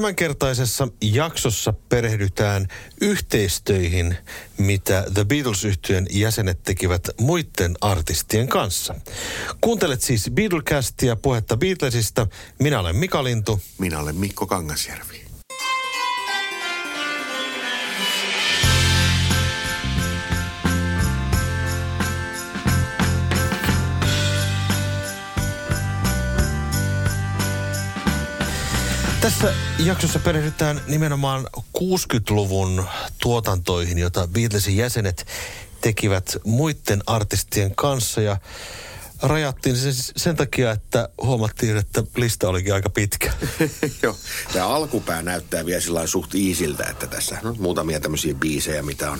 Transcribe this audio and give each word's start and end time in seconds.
Tämänkertaisessa 0.00 0.88
jaksossa 1.02 1.72
perehdytään 1.88 2.68
yhteistöihin, 3.00 4.16
mitä 4.58 5.04
The 5.14 5.24
beatles 5.24 5.64
yhtyeen 5.64 6.06
jäsenet 6.10 6.62
tekivät 6.62 7.08
muiden 7.20 7.76
artistien 7.80 8.48
kanssa. 8.48 8.94
Kuuntelet 9.60 10.00
siis 10.00 10.30
Beatlecastia, 10.34 11.16
puhetta 11.16 11.56
Beatlesista. 11.56 12.26
Minä 12.58 12.80
olen 12.80 12.96
Mika 12.96 13.24
Lintu. 13.24 13.60
Minä 13.78 13.98
olen 13.98 14.16
Mikko 14.16 14.46
Kangasjärvi. 14.46 15.29
Tässä 29.20 29.54
jaksossa 29.78 30.18
perehdytään 30.18 30.80
nimenomaan 30.86 31.46
60-luvun 31.78 32.86
tuotantoihin, 33.22 33.98
jota 33.98 34.28
Beatlesin 34.28 34.76
jäsenet 34.76 35.26
tekivät 35.80 36.36
muiden 36.44 37.02
artistien 37.06 37.74
kanssa 37.74 38.20
ja 38.20 38.36
rajattiin 39.22 39.76
sen, 39.76 39.92
sen 40.16 40.36
takia, 40.36 40.70
että 40.70 41.08
huomattiin, 41.22 41.76
että 41.76 42.04
lista 42.16 42.48
olikin 42.48 42.74
aika 42.74 42.90
pitkä. 42.90 43.32
Joo, 44.02 44.16
tämä 44.52 44.66
alkupää 44.66 45.22
näyttää 45.22 45.66
vielä 45.66 45.80
sillä 45.80 46.06
suht 46.06 46.34
iisiltä, 46.34 46.84
että 46.84 47.06
tässä 47.06 47.38
on 47.44 47.56
muutamia 47.58 48.00
tämmöisiä 48.00 48.34
biisejä, 48.34 48.82
mitä 48.82 49.10
on 49.10 49.18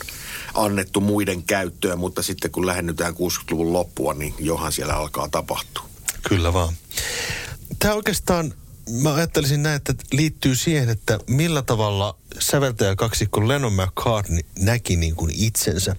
annettu 0.55 1.01
muiden 1.01 1.43
käyttöön, 1.43 1.99
mutta 1.99 2.23
sitten 2.23 2.51
kun 2.51 2.67
lähennytään 2.67 3.15
60-luvun 3.15 3.73
loppua, 3.73 4.15
niin 4.15 4.35
johan 4.39 4.73
siellä 4.73 4.95
alkaa 4.95 5.29
tapahtua. 5.29 5.89
Kyllä 6.29 6.53
vaan. 6.53 6.75
Tämä 7.79 7.95
oikeastaan 7.95 8.55
mä 8.91 9.15
ajattelisin 9.15 9.63
näin, 9.63 9.77
että 9.77 9.95
liittyy 10.13 10.55
siihen, 10.55 10.89
että 10.89 11.19
millä 11.27 11.63
tavalla 11.63 12.17
säveltäjä 12.39 12.97
kaksikko 12.97 13.49
Lennon 13.49 13.73
McCartney 13.73 14.41
näki 14.59 14.97
niin 14.97 15.17
kuin 15.17 15.33
itsensä. 15.35 15.97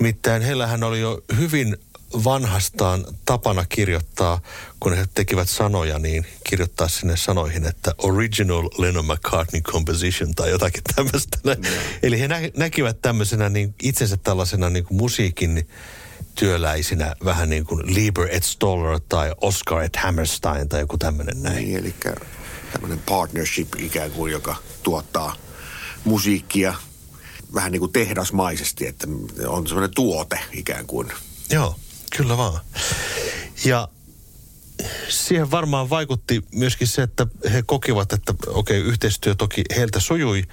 Nimittäin 0.00 0.42
heillähän 0.42 0.82
oli 0.82 1.00
jo 1.00 1.24
hyvin 1.36 1.76
vanhastaan 2.24 3.04
tapana 3.24 3.64
kirjoittaa, 3.68 4.40
kun 4.80 4.96
he 4.96 5.06
tekivät 5.14 5.48
sanoja, 5.48 5.98
niin 5.98 6.26
kirjoittaa 6.44 6.88
sinne 6.88 7.16
sanoihin, 7.16 7.66
että 7.66 7.94
original 7.98 8.68
Lennon 8.78 9.06
McCartney 9.06 9.60
composition 9.60 10.34
tai 10.34 10.50
jotakin 10.50 10.82
tämmöistä. 10.96 11.38
Mm. 11.44 11.64
Eli 12.02 12.20
he 12.20 12.28
nä- 12.28 12.50
näkivät 12.56 13.02
tämmöisenä 13.02 13.48
niin 13.48 13.74
itsensä 13.82 14.16
tällaisena 14.16 14.70
niin 14.70 14.84
kuin 14.84 14.98
musiikin 14.98 15.68
työläisinä 16.38 17.14
vähän 17.24 17.50
niin 17.50 17.64
kuin 17.64 17.94
Lieber 17.94 18.28
et 18.30 18.44
Stoller 18.44 19.00
tai 19.08 19.34
Oscar 19.40 19.82
et 19.82 19.96
Hammerstein 19.96 20.68
tai 20.68 20.80
joku 20.80 20.98
tämmöinen 20.98 21.42
näin. 21.42 21.56
Niin, 21.56 21.76
eli 21.76 21.94
tämmöinen 22.72 22.98
partnership 22.98 23.68
ikään 23.78 24.10
kuin, 24.10 24.32
joka 24.32 24.56
tuottaa 24.82 25.36
musiikkia 26.04 26.74
vähän 27.54 27.72
niin 27.72 27.80
kuin 27.80 27.92
tehdasmaisesti, 27.92 28.86
että 28.86 29.06
on 29.46 29.66
semmoinen 29.66 29.94
tuote 29.94 30.40
ikään 30.52 30.86
kuin. 30.86 31.12
Joo, 31.50 31.76
kyllä 32.16 32.36
vaan. 32.36 32.60
Ja 33.64 33.88
siihen 35.08 35.50
varmaan 35.50 35.90
vaikutti 35.90 36.44
myöskin 36.52 36.88
se, 36.88 37.02
että 37.02 37.26
he 37.52 37.62
kokivat, 37.62 38.12
että 38.12 38.34
okei, 38.46 38.80
okay, 38.80 38.90
yhteistyö 38.90 39.34
toki 39.34 39.64
heiltä 39.76 40.00
sujui 40.00 40.44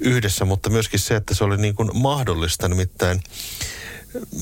yhdessä, 0.00 0.44
mutta 0.44 0.70
myöskin 0.70 1.00
se, 1.00 1.16
että 1.16 1.34
se 1.34 1.44
oli 1.44 1.56
niin 1.56 1.74
kuin 1.74 1.90
mahdollista. 1.94 2.68
Nimittäin 2.68 3.22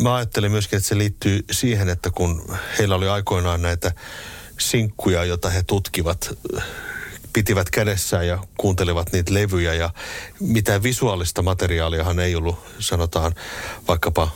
mä 0.03 0.15
ajattelin 0.15 0.51
myöskin, 0.51 0.77
että 0.77 0.89
se 0.89 0.99
liittyy 0.99 1.45
siihen, 1.51 1.89
että 1.89 2.11
kun 2.11 2.57
heillä 2.79 2.95
oli 2.95 3.09
aikoinaan 3.09 3.63
näitä 3.63 3.93
sinkkuja, 4.59 5.25
joita 5.25 5.51
he 5.51 5.63
tutkivat, 5.63 6.39
pitivät 7.33 7.71
kädessään 7.71 8.27
ja 8.27 8.39
kuuntelivat 8.57 9.13
niitä 9.13 9.35
levyjä 9.35 9.75
ja 9.75 9.91
mitään 10.41 10.83
visuaalista 10.83 11.43
materiaaliahan 11.43 12.21
ei 12.21 12.35
ollut, 12.37 12.59
sanotaan 12.79 13.35
vaikkapa 13.89 14.31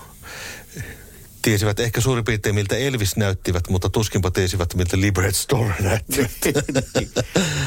tiesivät 1.42 1.80
ehkä 1.80 2.00
suurin 2.00 2.24
piirtein 2.24 2.54
miltä 2.54 2.76
Elvis 2.76 3.16
näyttivät, 3.16 3.68
mutta 3.68 3.88
tuskinpa 3.88 4.30
tiesivät 4.30 4.74
miltä 4.74 5.00
Liberate 5.00 5.32
Store 5.32 5.74
näytti. 5.80 6.26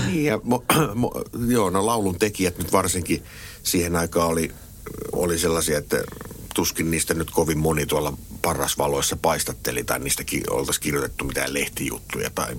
niin 0.08 0.26
ja 0.26 0.40
mo, 0.44 0.64
mo, 0.96 1.12
joo, 1.48 1.70
no 1.70 1.86
laulun 1.86 2.20
tekijät 2.20 2.58
nyt 2.58 2.72
varsinkin 2.72 3.24
siihen 3.64 3.96
aikaan 3.96 4.28
oli, 4.28 4.52
oli 5.12 5.38
sellaisia, 5.38 5.78
että 5.78 6.04
tuskin 6.58 6.92
niistä 6.92 7.14
nyt 7.14 7.32
kovin 7.32 7.58
moni 7.58 7.86
tuolla 7.86 8.14
parrasvaloissa 8.42 9.16
paistatteli 9.16 9.84
tai 9.84 10.00
niistäkin 10.00 10.44
oltaisiin 10.50 10.84
kirjoitettu 10.84 11.26
mitään 11.26 11.54
lehtijuttuja. 11.54 12.30
Tai, 12.30 12.56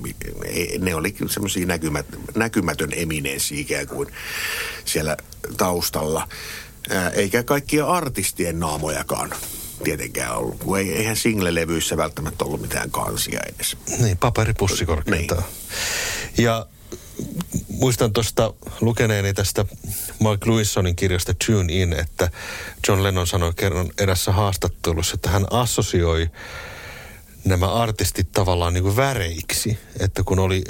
ne 0.78 0.94
oli 0.94 1.14
semmoisia 1.28 1.66
näkymät, 1.66 2.06
näkymätön 2.34 2.90
eminenssi 2.92 3.60
ikään 3.60 3.86
kuin 3.86 4.08
siellä 4.84 5.16
taustalla. 5.56 6.28
Eikä 7.12 7.42
kaikkia 7.42 7.86
artistien 7.86 8.60
naamojakaan 8.60 9.34
tietenkään 9.84 10.36
ollut, 10.36 10.58
kun 10.58 10.78
ei, 10.78 10.92
eihän 10.92 11.16
single-levyissä 11.16 11.96
välttämättä 11.96 12.44
ollut 12.44 12.60
mitään 12.60 12.90
kansia 12.90 13.40
edes. 13.54 13.76
Niin, 13.98 14.18
paperipussi 14.18 14.86
korkeintaan. 14.86 15.42
Niin. 16.36 16.44
Ja 16.44 16.66
muistan 17.68 18.12
tuosta 18.12 18.54
lukeneeni 18.80 19.34
tästä 19.34 19.64
Mark 20.18 20.46
Lewisonin 20.46 20.96
kirjasta 20.96 21.34
Tune 21.46 21.72
In, 21.72 21.92
että 21.92 22.30
John 22.88 23.02
Lennon 23.02 23.26
sanoi 23.26 23.52
kerran 23.56 23.90
erässä 23.98 24.32
haastattelussa, 24.32 25.14
että 25.14 25.30
hän 25.30 25.46
assosioi 25.50 26.30
nämä 27.44 27.72
artistit 27.72 28.32
tavallaan 28.32 28.74
niin 28.74 28.84
kuin 28.84 28.96
väreiksi. 28.96 29.78
Että 30.00 30.22
kun 30.22 30.38
oli 30.38 30.64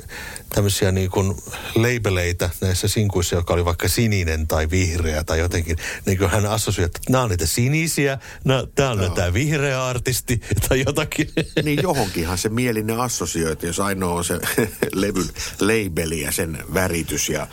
tämmöisiä 0.54 0.92
niin 0.92 1.10
kuin 1.10 1.36
labeleita 1.74 2.50
näissä 2.60 2.88
sinkuissa, 2.88 3.36
joka 3.36 3.54
oli 3.54 3.64
vaikka 3.64 3.88
sininen 3.88 4.48
tai 4.48 4.70
vihreä 4.70 5.24
tai 5.24 5.38
jotenkin, 5.38 5.76
niin 6.06 6.18
kuin 6.18 6.30
hän 6.30 6.46
assosioi, 6.46 6.86
että 6.86 7.00
nämä 7.08 7.24
on 7.24 7.30
niitä 7.30 7.46
sinisiä, 7.46 8.18
no, 8.44 8.66
tämä 8.74 8.90
on 8.90 8.98
no. 8.98 9.08
tämä 9.08 9.32
vihreä 9.32 9.86
artisti 9.86 10.40
tai 10.68 10.82
jotakin. 10.86 11.30
Niin 11.62 11.82
johonkinhan 11.82 12.38
se 12.38 12.48
mielinen 12.48 13.00
assosioi, 13.00 13.52
että 13.52 13.66
jos 13.66 13.80
ainoa 13.80 14.14
on 14.14 14.24
se 14.24 14.34
levyn 14.92 15.28
labeli 15.60 16.20
ja 16.20 16.32
sen 16.32 16.58
väritys 16.74 17.28
ja 17.28 17.46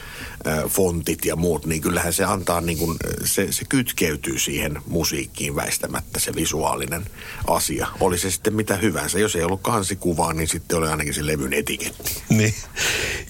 fontit 0.69 1.25
ja 1.25 1.35
muut, 1.35 1.65
niin 1.65 1.81
kyllähän 1.81 2.13
se 2.13 2.23
antaa 2.23 2.61
niin 2.61 2.77
kuin, 2.77 2.97
se, 3.23 3.51
se 3.51 3.65
kytkeytyy 3.69 4.39
siihen 4.39 4.81
musiikkiin 4.87 5.55
väistämättä 5.55 6.19
se 6.19 6.35
visuaalinen 6.35 7.05
asia. 7.47 7.87
Oli 7.99 8.17
se 8.17 8.31
sitten 8.31 8.55
mitä 8.55 8.75
hyvänsä. 8.75 9.19
Jos 9.19 9.35
ei 9.35 9.43
ollut 9.43 9.61
kansikuvaa, 9.61 10.33
niin 10.33 10.47
sitten 10.47 10.77
oli 10.77 10.87
ainakin 10.87 11.13
se 11.13 11.25
levyn 11.25 11.53
etiketti. 11.53 12.21
Niin. 12.29 12.53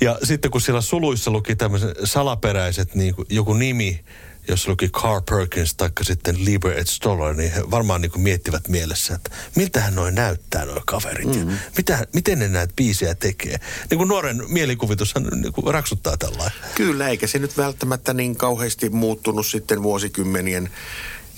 Ja 0.02 0.20
sitten 0.24 0.52
kun 0.52 0.62
siellä 0.62 0.82
suluissa 0.82 1.32
luki 1.32 1.56
tämmöiset 1.56 1.98
salaperäiset, 2.04 2.96
niin 2.96 3.16
kuin 3.16 3.26
joku 3.30 3.54
nimi, 3.54 4.04
jos 4.48 4.68
luki 4.68 4.90
Carl 4.90 5.22
Perkins 5.30 5.76
tai 5.76 5.90
sitten 6.02 6.46
Lieber 6.46 6.80
et 6.80 6.88
Stoller, 6.88 7.36
niin 7.36 7.52
he 7.52 7.72
varmaan 7.72 8.02
niin 8.02 8.12
miettivät 8.16 8.68
mielessä, 8.68 9.16
että 9.16 9.32
miltähän 9.56 9.96
noin 9.96 10.16
näyttää 10.16 10.66
noin 10.66 10.82
kaverit 10.86 11.28
mm-hmm. 11.28 11.50
ja 11.50 11.58
mitä, 11.78 12.08
miten 12.14 12.40
ne 12.40 12.48
näitä 12.48 12.74
biisejä 12.76 13.16
tekee. 13.16 13.60
Niin 13.90 13.98
kuin 13.98 14.08
nuoren 14.08 14.42
mielikuvitushan 14.48 15.24
niin 15.24 15.54
kuin 15.54 15.74
raksuttaa 15.74 16.18
tällainen. 16.18 16.60
Kyllä, 16.76 17.10
eikä 17.10 17.28
se 17.28 17.40
nyt 17.40 17.58
välttämättä 17.58 18.14
niin 18.14 18.36
kauheasti 18.36 18.90
muuttunut 18.90 19.48
sitten 19.48 19.84
vuosikymmenien 19.84 20.70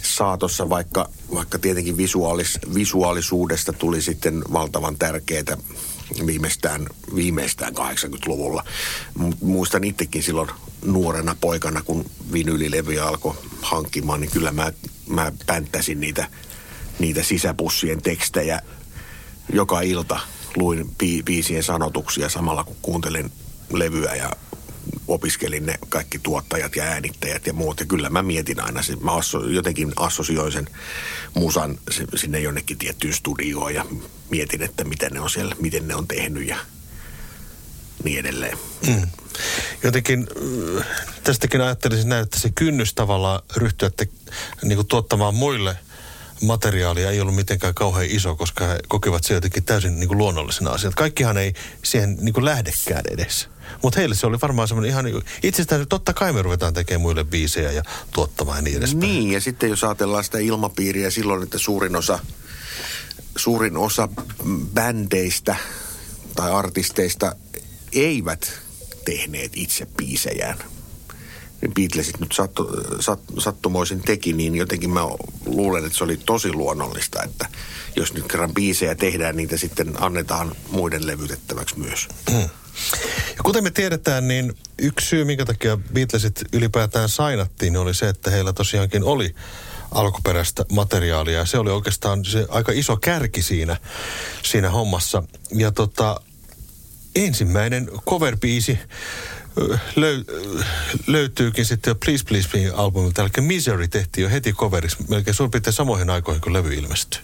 saatossa, 0.04 0.70
vaikka, 0.70 1.10
vaikka 1.34 1.60
tietenkin 1.60 1.98
visuaalis, 1.98 2.60
visuaalisuudesta 2.74 3.74
tuli 3.74 4.02
sitten 4.02 4.44
valtavan 4.54 4.98
tärkeää 4.98 5.58
viimeistään, 6.26 6.88
viimeistään 7.16 7.74
80-luvulla. 7.74 8.64
Muistan 9.42 9.84
itsekin 9.84 10.24
silloin 10.24 10.50
nuorena 10.86 11.36
poikana, 11.42 11.82
kun 11.82 12.06
vinylilevyjä 12.32 13.06
alkoi 13.06 13.36
hankkimaan, 13.62 14.22
niin 14.22 14.32
kyllä 14.32 14.52
mä, 14.52 14.74
mä 15.08 15.32
pänttäsin 15.46 16.00
niitä, 16.00 16.28
niitä 17.00 17.24
sisäpussien 17.24 18.02
tekstejä 18.02 18.62
joka 19.54 19.82
ilta. 19.82 20.20
Luin 20.56 20.86
bi- 21.04 21.24
biisien 21.26 21.64
sanotuksia 21.64 22.30
samalla 22.30 22.64
kun 22.64 22.76
kuuntelin 22.82 23.32
levyä 23.74 24.16
ja 24.16 24.32
opiskelin 25.08 25.66
ne 25.66 25.80
kaikki 25.90 26.20
tuottajat 26.20 26.76
ja 26.76 26.84
äänittäjät 26.84 27.48
ja 27.48 27.54
muut. 27.54 27.80
Ja 27.80 27.86
kyllä 27.86 28.10
mä 28.10 28.24
mietin 28.24 28.60
aina, 28.60 28.82
mä 29.02 29.16
asso, 29.16 29.40
jotenkin 29.40 29.94
assosioin 29.96 30.52
sen 30.52 30.68
musan 31.34 31.80
sinne 32.16 32.40
jonnekin 32.40 32.78
tiettyyn 32.78 33.14
studioon 33.14 33.74
ja 33.74 33.86
mietin, 34.30 34.62
että 34.62 34.84
miten 34.84 35.12
ne 35.12 35.20
on 35.20 35.30
siellä, 35.30 35.56
miten 35.60 35.88
ne 35.88 35.96
on 35.96 36.08
tehnyt 36.08 36.48
ja 36.48 36.58
niin 38.04 38.20
edelleen. 38.20 38.58
Mm. 38.88 39.08
Jotenkin 39.84 40.28
äh, 40.78 40.86
tästäkin 41.24 41.62
ajattelisin 41.62 42.10
näin, 42.10 42.24
että 42.24 42.40
se 42.40 42.50
kynnys 42.56 42.94
tavallaan 42.94 43.42
ryhtyä 43.56 43.90
te, 43.90 44.08
niin 44.64 44.76
kuin 44.76 44.88
tuottamaan 44.88 45.36
muille 45.36 45.78
materiaalia 46.42 47.12
ei 47.12 47.22
ollut 47.22 47.36
mitenkään 47.36 47.74
kauhean 47.74 48.06
iso, 48.10 48.36
koska 48.36 48.68
he 48.68 48.80
kokivat 48.88 49.24
se 49.24 49.34
jotenkin 49.34 49.64
täysin 49.64 50.00
niin 50.00 50.08
kuin 50.08 50.18
luonnollisena 50.18 50.72
asiana. 50.72 50.94
Kaikkihan 50.96 51.38
ei 51.38 51.54
siihen 51.84 52.18
niin 52.22 52.34
kuin 52.34 52.46
lähdekään 52.46 53.04
edes. 53.12 53.50
Mutta 53.84 54.00
heille 54.00 54.16
se 54.16 54.28
oli 54.28 54.38
varmaan 54.42 54.68
semmoinen 54.68 54.92
ihan 54.92 55.06
niin 55.06 55.24
itsestään, 55.44 55.88
totta 55.88 56.14
kai 56.14 56.34
me 56.34 56.42
ruvetaan 56.42 56.74
tekemään 56.74 57.02
muille 57.02 57.24
biisejä 57.24 57.72
ja 57.72 57.84
tuottamaan 58.14 58.58
ja 58.58 58.62
niin 58.62 58.78
edespäin. 58.78 59.00
Niin, 59.00 59.32
ja 59.32 59.42
sitten 59.42 59.70
jos 59.70 59.84
ajatellaan 59.84 60.24
sitä 60.24 60.38
ilmapiiriä 60.38 61.10
silloin, 61.10 61.44
että 61.44 61.58
suurin 61.58 61.96
osa, 61.96 62.20
suurin 63.36 63.78
osa 63.78 64.10
bändeistä 64.74 65.56
tai 66.36 66.52
artisteista 66.52 67.36
eivät 67.94 68.60
tehneet 69.06 69.52
itse 69.56 69.88
biisejään. 69.98 70.58
Niin 71.62 71.74
Beatlesit 71.74 72.20
nyt 72.20 72.32
sattu, 72.32 72.70
sat, 73.00 73.20
sattumoisin 73.40 74.02
teki, 74.02 74.34
niin 74.34 74.56
jotenkin 74.56 74.90
mä 74.90 75.02
luulen, 75.46 75.86
että 75.86 75.98
se 75.98 76.04
oli 76.04 76.18
tosi 76.18 76.54
luonnollista, 76.54 77.24
että 77.24 77.48
jos 77.96 78.14
nyt 78.14 78.28
kerran 78.28 78.54
biisejä 78.54 78.96
tehdään, 78.96 79.38
niitä 79.38 79.58
sitten 79.58 80.04
annetaan 80.04 80.56
muiden 80.70 81.08
levytettäväksi 81.08 81.80
myös. 81.80 82.08
Ja 83.38 83.44
kuten 83.44 83.64
me 83.64 83.72
tiedetään, 83.72 84.28
niin 84.28 84.58
yksi 84.78 85.08
syy, 85.08 85.24
minkä 85.24 85.46
takia 85.46 85.78
Beatlesit 85.94 86.42
ylipäätään 86.54 87.10
sainattiin, 87.10 87.78
oli 87.78 87.94
se, 87.94 88.10
että 88.10 88.32
heillä 88.32 88.54
tosiaankin 88.54 89.04
oli 89.04 89.36
alkuperäistä 89.92 90.66
materiaalia. 90.72 91.46
Se 91.46 91.58
oli 91.58 91.72
oikeastaan 91.72 92.26
se 92.26 92.46
aika 92.50 92.72
iso 92.72 92.98
kärki 92.98 93.42
siinä, 93.42 93.78
siinä 94.44 94.70
hommassa. 94.70 95.24
Ja 95.52 95.72
tota, 95.72 96.22
ensimmäinen 97.16 97.90
cover-biisi 98.10 98.78
löy, 99.96 100.24
löytyykin 101.08 101.66
sitten 101.66 101.92
jo 101.92 101.96
Please 101.96 102.24
Please 102.24 102.50
Me 102.54 102.70
albumilta. 102.76 103.22
Eli 103.22 103.30
Misery 103.42 103.88
tehtiin 103.88 104.24
jo 104.24 104.30
heti 104.30 104.54
coverissa, 104.54 104.98
melkein 105.10 105.36
suurin 105.36 105.52
piirtein 105.52 105.74
samoihin 105.74 106.10
aikoihin, 106.10 106.42
kun 106.42 106.54
levy 106.54 106.74
ilmestyi. 106.74 107.22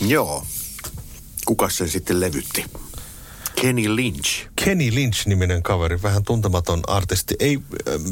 Joo. 0.00 0.46
Kuka 1.44 1.70
sen 1.70 1.88
sitten 1.88 2.20
levytti? 2.20 2.64
Kenny 3.60 3.96
Lynch. 3.96 4.46
Kenny 4.64 4.90
Lynch-niminen 4.94 5.62
kaveri, 5.62 6.02
vähän 6.02 6.22
tuntematon 6.22 6.82
artisti. 6.86 7.34
Ei 7.38 7.58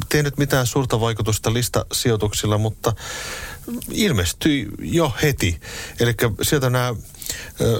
tehnyt 0.08 0.38
mitään 0.38 0.66
suurta 0.66 1.00
vaikutusta 1.00 1.52
listasijoituksilla, 1.52 2.58
mutta 2.58 2.92
ilmestyi 3.90 4.68
jo 4.78 5.12
heti. 5.22 5.60
Eli 6.00 6.14
sieltä 6.42 6.70
nämä 6.70 6.94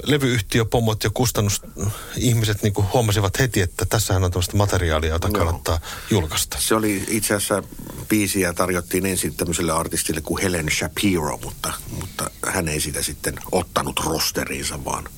levyyhtiöpommot 0.03 1.03
ja 1.03 1.09
kustannusihmiset 1.13 2.63
niin 2.63 2.73
huomasivat 2.93 3.39
heti, 3.39 3.61
että 3.61 3.85
tässähän 3.85 4.23
on 4.23 4.31
tämmöistä 4.31 4.57
materiaalia, 4.57 5.09
jota 5.09 5.29
kannattaa 5.29 5.75
no. 5.75 5.81
julkaista. 6.09 6.57
Se 6.59 6.75
oli 6.75 7.03
itse 7.07 7.33
asiassa 7.33 7.63
biisiä 8.09 8.53
tarjottiin 8.53 9.05
ensin 9.05 9.35
tämmöiselle 9.35 9.71
artistille 9.71 10.21
kuin 10.21 10.43
Helen 10.43 10.69
Shapiro, 10.71 11.37
mutta, 11.43 11.73
mutta 11.99 12.31
hän 12.47 12.67
ei 12.67 12.79
sitä 12.79 13.01
sitten 13.01 13.35
ottanut 13.51 13.99
rosteriinsa, 13.99 14.85
vaan– 14.85 15.03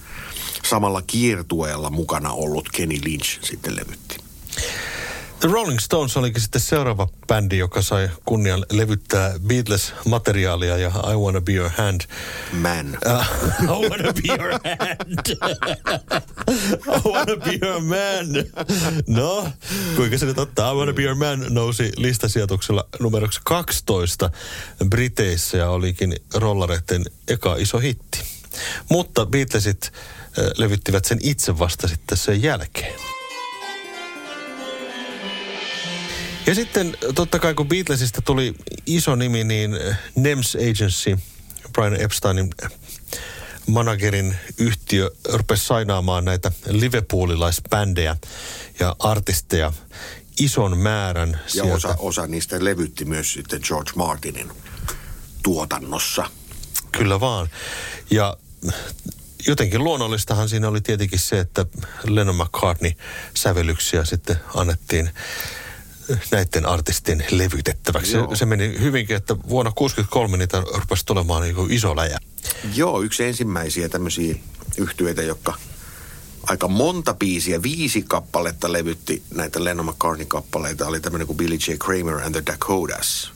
samalla 0.70 1.02
kiertueella 1.02 1.90
mukana 1.90 2.32
ollut 2.32 2.70
Kenny 2.72 3.00
Lynch 3.06 3.40
sitten 3.44 3.76
levytti. 3.76 4.26
The 5.40 5.54
Rolling 5.54 5.80
Stones 5.80 6.18
olikin 6.18 6.42
sitten 6.42 6.62
seuraava 6.62 7.08
bändi, 7.28 7.58
joka 7.58 7.82
sai 7.82 8.10
kunnian 8.26 8.66
levyttää 8.72 9.34
Beatles-materiaalia 9.48 10.78
ja 10.78 10.92
I 11.12 11.16
Wanna 11.16 11.42
Be 11.42 11.54
Your 11.54 11.72
Hand. 11.78 12.02
Man. 12.54 12.98
Uh, 13.06 13.26
I 13.86 13.90
Wanna 13.90 14.14
Be 14.14 14.34
Your 14.40 14.52
Hand. 14.52 15.30
I 16.88 17.10
Wanna 17.10 17.36
Be 17.46 17.60
Your 17.62 17.82
Man. 17.82 18.46
No, 19.08 19.48
kuinka 19.96 20.18
se 20.18 20.26
nyt 20.26 20.40
ottaa? 20.40 20.72
I 20.72 20.76
Wanna 20.76 20.94
Be 20.94 21.04
Your 21.04 21.16
Man 21.16 21.46
nousi 21.50 21.92
listasijoituksella 21.98 22.88
numeroksi 23.00 23.40
12 23.44 24.30
Briteissä 24.90 25.58
ja 25.58 25.70
olikin 25.70 26.16
rollareiden 26.34 27.06
eka 27.28 27.56
iso 27.56 27.80
hitti. 27.80 28.24
Mutta 28.90 29.26
Beatlesit 29.26 29.92
levyttivät 30.56 31.06
sen 31.06 31.20
itse 31.22 31.60
vasta 31.60 31.88
sitten 31.88 32.18
sen 32.18 32.42
jälkeen. 32.42 32.94
Ja 36.46 36.56
sitten 36.56 36.98
totta 37.16 37.40
kai 37.40 37.54
kun 37.54 37.68
Beatlesista 37.68 38.22
tuli 38.22 38.54
iso 38.86 39.16
nimi, 39.16 39.44
niin 39.44 39.78
NEMS 40.16 40.56
Agency, 40.56 41.18
Brian 41.74 42.02
Epsteinin 42.02 42.50
managerin 43.68 44.38
yhtiö 44.58 45.12
rupesi 45.34 45.66
sainaamaan 45.66 46.26
näitä 46.26 46.52
liverpoolilaisbändejä 46.70 48.18
ja 48.80 48.96
artisteja 49.00 49.74
ison 50.40 50.78
määrän 50.78 51.32
ja 51.32 51.38
sieltä. 51.48 51.74
osa, 51.74 51.96
osa 52.00 52.28
niistä 52.28 52.64
levytti 52.64 53.06
myös 53.06 53.34
sitten 53.34 53.62
George 53.64 53.92
Martinin 53.96 54.52
tuotannossa. 55.44 56.30
Kyllä 56.92 57.20
vaan. 57.20 57.50
Ja 58.12 58.38
jotenkin 59.48 59.84
luonnollistahan 59.84 60.50
siinä 60.50 60.68
oli 60.68 60.82
tietenkin 60.82 61.20
se, 61.20 61.40
että 61.40 61.66
Lennon 62.04 62.36
McCartney 62.36 62.92
sävellyksiä 63.34 64.06
sitten 64.06 64.40
annettiin 64.56 65.10
näiden 66.32 66.66
artistien 66.66 67.26
levytettäväksi. 67.32 68.12
Se, 68.12 68.20
se 68.34 68.46
meni 68.46 68.80
hyvinkin, 68.80 69.16
että 69.16 69.36
vuonna 69.36 69.72
1963 69.72 70.38
niitä 70.38 70.64
rupesi 70.80 71.06
tulemaan 71.06 71.42
niin 71.42 71.72
iso 71.72 71.96
läjä. 71.96 72.20
Joo, 72.76 73.02
yksi 73.02 73.24
ensimmäisiä 73.24 73.90
tämmöisiä 73.90 74.36
yhtyeitä, 74.78 75.22
jotka 75.22 75.54
aika 76.44 76.68
monta 76.68 77.14
biisiä, 77.14 77.64
viisi 77.64 78.02
kappaletta 78.02 78.72
levytti 78.72 79.24
näitä 79.34 79.64
Lennon 79.64 79.86
McCartney-kappaleita, 79.86 80.88
oli 80.88 81.00
tämmöinen 81.00 81.28
kuin 81.28 81.38
Billy 81.38 81.56
J. 81.56 81.74
Kramer 81.80 82.16
and 82.16 82.32
the 82.32 82.44
Dakotas. 82.46 83.32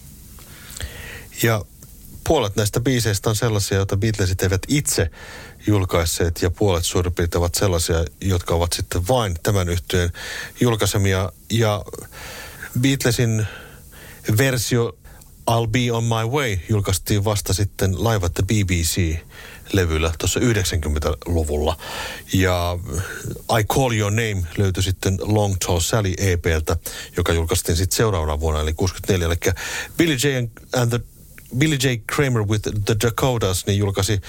Ja 1.43 1.65
puolet 2.29 2.55
näistä 2.55 2.79
biiseistä 2.79 3.29
on 3.29 3.35
sellaisia, 3.35 3.77
joita 3.77 3.97
Beatlesit 3.97 4.43
eivät 4.43 4.61
itse 4.67 5.11
julkaisseet 5.67 6.41
ja 6.41 6.49
puolet 6.49 6.85
suurin 6.85 7.13
piirtein 7.13 7.39
ovat 7.39 7.55
sellaisia, 7.55 8.05
jotka 8.21 8.55
ovat 8.55 8.73
sitten 8.73 9.07
vain 9.07 9.35
tämän 9.43 9.69
yhtyeen 9.69 10.11
julkaisemia. 10.59 11.31
Ja 11.51 11.85
Beatlesin 12.79 13.47
versio 14.37 14.97
I'll 15.51 15.67
Be 15.67 15.91
On 15.91 16.03
My 16.03 16.29
Way 16.31 16.57
julkaistiin 16.69 17.23
vasta 17.23 17.53
sitten 17.53 18.03
Live 18.03 18.25
at 18.25 18.33
the 18.33 18.43
BBC 18.43 19.17
levyllä 19.73 20.11
tuossa 20.17 20.39
90-luvulla. 20.39 21.77
Ja 22.33 22.79
I 23.59 23.63
Call 23.63 23.91
Your 23.91 24.11
Name 24.11 24.43
löytyi 24.57 24.83
sitten 24.83 25.17
Long 25.21 25.55
Tall 25.65 25.79
Sally 25.79 26.13
EPltä, 26.17 26.77
joka 27.17 27.33
julkaistiin 27.33 27.75
sitten 27.75 27.97
seuraavana 27.97 28.39
vuonna, 28.39 28.61
eli 28.61 28.73
64. 28.73 29.27
Eli 29.27 29.53
Billy 29.97 30.13
J. 30.13 30.27
and 30.73 30.89
the 30.89 30.99
Billy 31.57 31.75
J. 31.75 31.87
Kramer 32.07 32.43
with 32.43 32.69
the 32.85 32.95
Dakotas 33.03 33.65
niin 33.65 33.79
julkaisi 33.79 34.21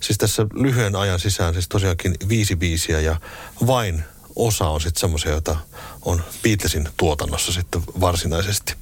siis 0.00 0.18
tässä 0.18 0.46
lyhyen 0.54 0.96
ajan 0.96 1.20
sisään 1.20 1.54
siis 1.54 1.68
tosiaankin 1.68 2.14
viisi 2.28 2.56
biisiä 2.56 3.00
ja 3.00 3.20
vain 3.66 4.02
osa 4.36 4.68
on 4.68 4.80
sitten 4.80 5.00
semmoisia, 5.00 5.30
joita 5.30 5.56
on 6.02 6.22
Beatlesin 6.42 6.88
tuotannossa 6.96 7.52
sitten 7.52 7.82
varsinaisesti. 8.00 8.74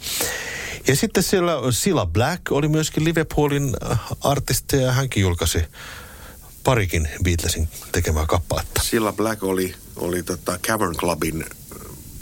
Ja 0.86 0.96
sitten 0.96 1.22
siellä 1.22 1.52
Silla 1.70 2.06
Black 2.06 2.52
oli 2.52 2.68
myöskin 2.68 3.04
Liverpoolin 3.04 3.76
äh, 3.90 4.00
artisti 4.20 4.76
ja 4.76 4.92
hänkin 4.92 5.20
julkaisi 5.20 5.58
parikin 6.64 7.08
Beatlesin 7.24 7.68
tekemää 7.92 8.26
kappaletta. 8.26 8.82
Silla 8.82 9.12
Black 9.12 9.42
oli, 9.42 9.74
oli 9.96 10.22
tota 10.22 10.58
Cavern 10.58 10.96
Clubin, 10.96 11.44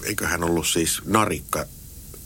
eikö 0.04 0.26
hän 0.26 0.44
ollut 0.44 0.66
siis 0.66 1.02
narikka 1.04 1.66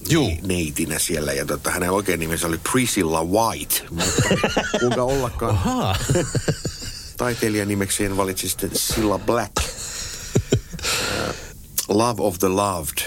Juu. 0.09 0.33
neitinä 0.43 0.99
siellä. 0.99 1.33
Ja 1.33 1.47
tota, 1.47 1.71
hänen 1.71 1.91
oikein 1.91 2.21
nimensä 2.21 2.47
oli 2.47 2.59
Priscilla 2.73 3.25
White. 3.25 3.85
Mutta 3.91 4.13
kuinka 4.81 5.03
ollakaan 5.03 5.55
Aha. 5.55 5.97
taiteilijan 7.17 7.69
nimekseen 7.69 8.17
valitsi 8.17 8.49
sitten 8.49 8.71
Silla 8.75 9.19
Black. 9.19 9.53
Uh, 9.59 11.35
Love 11.89 12.23
of 12.23 12.39
the 12.39 12.49
Loved, 12.49 12.99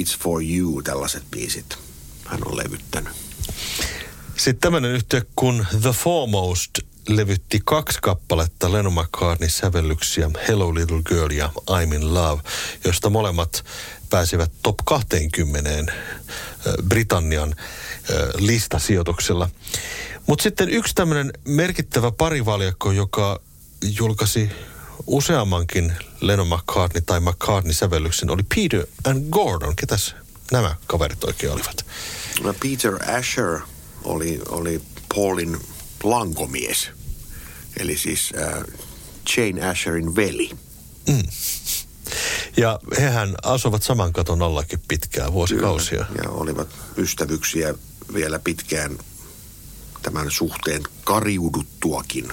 It's 0.00 0.18
for 0.18 0.42
You, 0.42 0.82
tällaiset 0.82 1.22
biisit 1.30 1.78
hän 2.24 2.40
on 2.46 2.56
levyttänyt. 2.56 3.12
Sitten 4.36 4.60
tämmöinen 4.60 4.90
yhtiö 4.90 5.22
kun 5.36 5.66
The 5.82 5.90
Foremost 5.90 6.70
levytti 7.08 7.60
kaksi 7.64 7.98
kappaletta 8.02 8.72
Lennon 8.72 8.92
McCartney 8.94 9.48
sävellyksiä 9.48 10.30
Hello 10.48 10.74
Little 10.74 11.02
Girl 11.02 11.30
ja 11.30 11.50
I'm 11.70 11.94
in 11.94 12.14
Love, 12.14 12.42
josta 12.84 13.10
molemmat 13.10 13.64
pääsivät 14.10 14.52
top 14.62 14.76
20 14.84 15.92
Britannian 16.88 17.54
listasijoituksella. 18.38 19.50
Mutta 20.26 20.42
sitten 20.42 20.68
yksi 20.68 20.94
tämmöinen 20.94 21.32
merkittävä 21.44 22.10
parivaljakko, 22.12 22.92
joka 22.92 23.40
julkaisi 23.82 24.50
useammankin 25.06 25.92
Lennon 26.20 26.48
McCartney 26.48 27.02
tai 27.06 27.20
McCartney-sävellyksen, 27.20 28.30
oli 28.30 28.42
Peter 28.54 28.86
and 29.04 29.30
Gordon. 29.30 29.76
Ketäs 29.76 30.14
nämä 30.52 30.76
kaverit 30.86 31.24
oikein 31.24 31.52
olivat? 31.52 31.86
No 32.42 32.54
Peter 32.62 33.16
Asher 33.18 33.60
oli, 34.04 34.40
oli 34.48 34.82
Paulin 35.14 35.56
lankomies. 36.02 36.90
Eli 37.80 37.98
siis 37.98 38.32
äh, 38.38 38.64
Jane 39.36 39.68
Asherin 39.68 40.16
veli. 40.16 40.50
Mm. 41.08 41.22
Ja 42.56 42.78
hehän 42.98 43.34
asuvat 43.42 43.82
saman 43.82 44.12
katon 44.12 44.42
allakin 44.42 44.80
pitkään, 44.88 45.32
vuosikausia. 45.32 46.04
Kyllä, 46.04 46.22
ja 46.24 46.30
olivat 46.30 46.68
ystävyksiä 46.96 47.74
vielä 48.14 48.38
pitkään 48.38 48.98
tämän 50.02 50.30
suhteen 50.30 50.82
kariuduttuakin. 51.04 52.32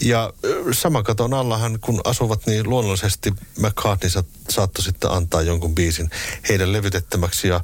Ja 0.00 0.32
saman 0.72 1.04
katon 1.04 1.34
allahan, 1.34 1.78
kun 1.80 2.00
asuvat, 2.04 2.46
niin 2.46 2.70
luonnollisesti 2.70 3.34
McCartney 3.58 4.10
saattoi 4.48 4.84
sitten 4.84 5.10
antaa 5.10 5.42
jonkun 5.42 5.74
biisin 5.74 6.10
heidän 6.48 6.72
levytettämäksi. 6.72 7.48
Ja 7.48 7.60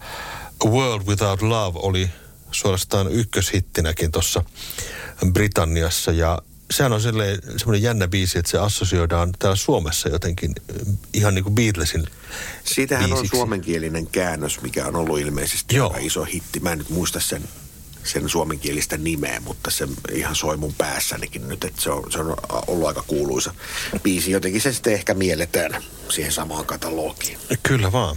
World 0.64 1.06
Without 1.06 1.42
Love 1.42 1.78
oli 1.82 2.10
suorastaan 2.52 3.12
ykköshittinäkin 3.12 4.12
tuossa 4.12 4.44
Britanniassa. 5.32 6.12
Ja 6.12 6.38
sehän 6.72 6.92
on 6.92 7.00
semmoinen 7.00 7.82
jännä 7.82 8.08
biisi, 8.08 8.38
että 8.38 8.50
se 8.50 8.58
assosioidaan 8.58 9.32
täällä 9.38 9.56
Suomessa 9.56 10.08
jotenkin 10.08 10.54
ihan 11.12 11.34
niin 11.34 11.44
kuin 11.44 11.54
Beatlesin 11.54 12.06
Siitähän 12.64 13.10
biisiksi. 13.10 13.36
on 13.36 13.38
suomenkielinen 13.38 14.06
käännös, 14.06 14.60
mikä 14.60 14.86
on 14.86 14.96
ollut 14.96 15.20
ilmeisesti 15.20 15.76
Joo. 15.76 15.88
aika 15.88 16.00
iso 16.00 16.24
hitti. 16.24 16.60
Mä 16.60 16.72
en 16.72 16.78
nyt 16.78 16.90
muista 16.90 17.20
sen, 17.20 17.42
sen 18.04 18.28
suomenkielistä 18.28 18.96
nimeä, 18.96 19.40
mutta 19.40 19.70
se 19.70 19.88
ihan 20.12 20.36
soi 20.36 20.56
mun 20.56 20.74
päässänikin 20.78 21.48
nyt, 21.48 21.64
että 21.64 21.82
se 21.82 21.90
on, 21.90 22.12
se 22.12 22.18
on 22.18 22.36
ollut 22.66 22.88
aika 22.88 23.04
kuuluisa 23.06 23.54
biisi. 24.02 24.30
Jotenkin 24.30 24.60
se 24.60 24.72
sitten 24.72 24.92
ehkä 24.92 25.14
mielletään 25.14 25.82
siihen 26.08 26.32
samaan 26.32 26.66
katalogiin. 26.66 27.38
Kyllä 27.62 27.92
vaan. 27.92 28.16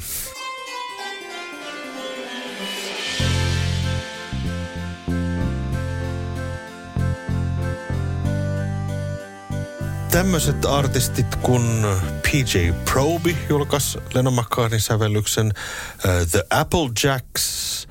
Tämmöiset 10.16 10.66
artistit 10.66 11.36
kuin 11.36 11.86
PJ 12.22 12.72
Proby 12.92 13.36
julkaisi 13.50 13.98
Lennon 14.14 14.34
McCartneyn 14.34 14.82
sävellyksen, 14.82 15.48
uh, 15.48 16.28
The 16.32 16.44
Applejacks 16.50 17.88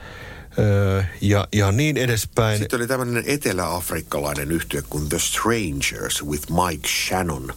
uh, 0.59 1.05
ja, 1.21 1.49
ja 1.53 1.73
niin 1.73 1.97
edespäin. 1.97 2.59
Sitten 2.59 2.77
oli 2.77 2.87
tämmöinen 2.87 3.25
etelä-afrikkalainen 3.27 4.53
yhtye 4.53 4.83
kuin 4.91 5.09
The 5.09 5.19
Strangers 5.19 6.25
with 6.25 6.47
Mike 6.51 6.89
Shannon, 6.89 7.55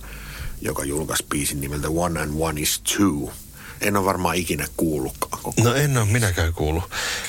joka 0.62 0.84
julkaisi 0.84 1.26
biisin 1.30 1.62
nimeltä 1.62 1.90
One 1.90 2.22
and 2.22 2.32
One 2.40 2.62
is 2.62 2.80
Two. 2.80 3.34
En 3.82 3.98
ole 3.98 4.06
varmaan 4.06 4.36
ikinä 4.36 4.68
kuullutkaan 4.78 5.44
koko 5.44 5.62
No 5.64 5.76
en 5.76 5.98
ole 5.98 6.06
minäkään 6.06 6.54
kuullut. 6.54 6.84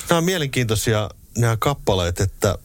Nämä 0.09 0.19
on 0.19 0.25
mielenkiintoisia 0.25 1.11
nämä 1.37 1.57
kappaleet, 1.57 2.21
että 2.21 2.59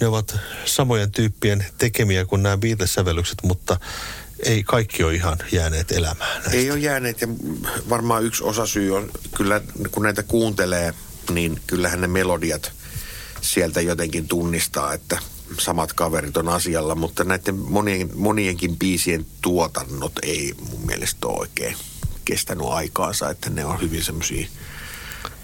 ne 0.00 0.06
ovat 0.06 0.36
samojen 0.64 1.10
tyyppien 1.10 1.66
tekemiä 1.78 2.24
kuin 2.24 2.42
nämä 2.42 2.56
Beatles-sävellykset, 2.56 3.38
mutta 3.42 3.80
ei 4.42 4.62
kaikki 4.62 5.04
ole 5.04 5.14
ihan 5.14 5.38
jääneet 5.52 5.92
elämään. 5.92 6.40
Näistä. 6.40 6.56
Ei 6.56 6.70
ole 6.70 6.78
jääneet 6.78 7.20
ja 7.20 7.28
varmaan 7.88 8.24
yksi 8.24 8.44
osasyy 8.44 8.96
on 8.96 9.10
kyllä, 9.36 9.60
kun 9.90 10.02
näitä 10.02 10.22
kuuntelee, 10.22 10.94
niin 11.30 11.60
kyllähän 11.66 12.00
ne 12.00 12.06
melodiat 12.06 12.72
sieltä 13.40 13.80
jotenkin 13.80 14.28
tunnistaa, 14.28 14.92
että 14.94 15.18
samat 15.58 15.92
kaverit 15.92 16.36
on 16.36 16.48
asialla, 16.48 16.94
mutta 16.94 17.24
näiden 17.24 17.54
monien, 17.54 18.10
monienkin 18.14 18.76
biisien 18.78 19.26
tuotannot 19.42 20.12
ei 20.22 20.54
mun 20.70 20.86
mielestä 20.86 21.26
ole 21.26 21.38
oikein 21.38 21.76
kestänyt 22.24 22.66
aikaansa, 22.66 23.30
että 23.30 23.50
ne 23.50 23.64
on 23.64 23.80
hyvin 23.80 24.04
semmoisia 24.04 24.46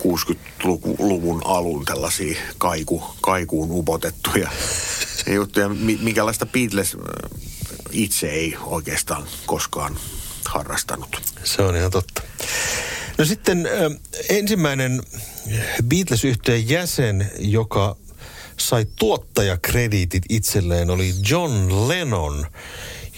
60-luvun 0.03 1.43
alun 1.45 1.85
tällaisia 1.85 2.41
kaiku, 2.59 3.03
kaikuun 3.21 3.69
upotettuja 3.71 4.51
juttuja, 5.35 5.69
minkälaista 6.01 6.47
Beatles 6.47 6.97
itse 7.97 8.31
ei 8.31 8.57
oikeastaan 8.61 9.27
koskaan 9.47 9.97
harrastanut. 10.45 11.23
Se 11.45 11.63
on 11.63 11.77
ihan 11.77 11.91
totta. 11.91 12.23
No 13.19 13.25
sitten 13.25 13.69
ensimmäinen 14.29 15.03
beatles 15.89 16.25
yhteen 16.25 16.69
jäsen, 16.69 17.31
joka 17.39 17.97
sai 18.57 18.87
tuottajakrediitit 18.97 20.23
itselleen, 20.29 20.91
oli 20.91 21.15
John 21.31 21.89
Lennon. 21.89 22.47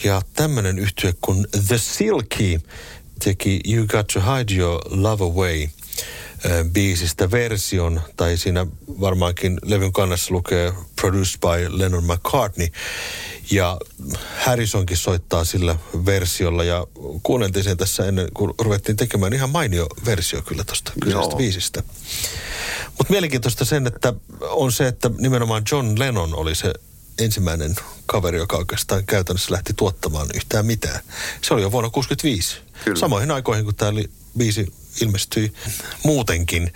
Ja 0.05 0.23
tämmöinen 0.35 0.79
yhtye 0.79 1.15
kuin 1.21 1.47
The 1.67 1.79
Silky 1.79 2.61
teki 3.25 3.61
You 3.73 3.87
Got 3.87 4.07
to 4.07 4.21
Hide 4.21 4.55
Your 4.55 4.81
Love 4.91 5.25
Away 5.25 5.69
biisistä 6.73 7.31
version, 7.31 8.01
tai 8.17 8.37
siinä 8.37 8.67
varmaankin 9.01 9.59
levyn 9.65 9.93
kannassa 9.93 10.35
lukee 10.35 10.73
Produced 11.01 11.41
by 11.41 11.79
Lennon 11.79 12.05
McCartney. 12.05 12.69
Ja 13.51 13.79
Harrisonkin 14.39 14.97
soittaa 14.97 15.45
sillä 15.45 15.77
versiolla 16.07 16.65
ja 16.65 16.87
kuunneltiin 17.23 17.65
sen 17.65 17.77
tässä 17.77 18.07
ennen 18.07 18.29
kuin 18.35 18.55
ruvettiin 18.59 18.97
tekemään 18.97 19.33
ihan 19.33 19.51
mainio 19.51 19.87
versio 20.07 20.43
kyllä 20.43 20.65
tuosta 20.65 20.93
kyseisestä 21.01 21.37
biisistä. 21.37 21.83
Mutta 22.99 23.11
mielenkiintoista 23.11 23.65
sen, 23.65 23.87
että 23.87 24.15
on 24.41 24.73
se, 24.73 24.87
että 24.87 25.11
nimenomaan 25.19 25.63
John 25.73 25.99
Lennon 25.99 26.35
oli 26.35 26.55
se 26.55 26.73
ensimmäinen 27.19 27.75
kaveri, 28.07 28.39
joka 28.39 28.57
oikeastaan 28.57 29.05
käytännössä 29.07 29.53
lähti 29.53 29.73
tuottamaan 29.77 30.29
yhtään 30.35 30.67
mitään. 30.67 31.01
Se 31.43 31.55
oli 31.55 31.63
jo 31.63 31.73
vuonna 31.73 31.91
1965. 31.91 32.85
Kyllä. 32.85 33.01
Samoihin 33.01 33.31
aikoihin, 33.31 33.65
kun 33.65 33.75
tämä 33.75 33.93
biisi 34.39 34.73
ilmestyi 35.03 35.53
muutenkin. 36.05 36.73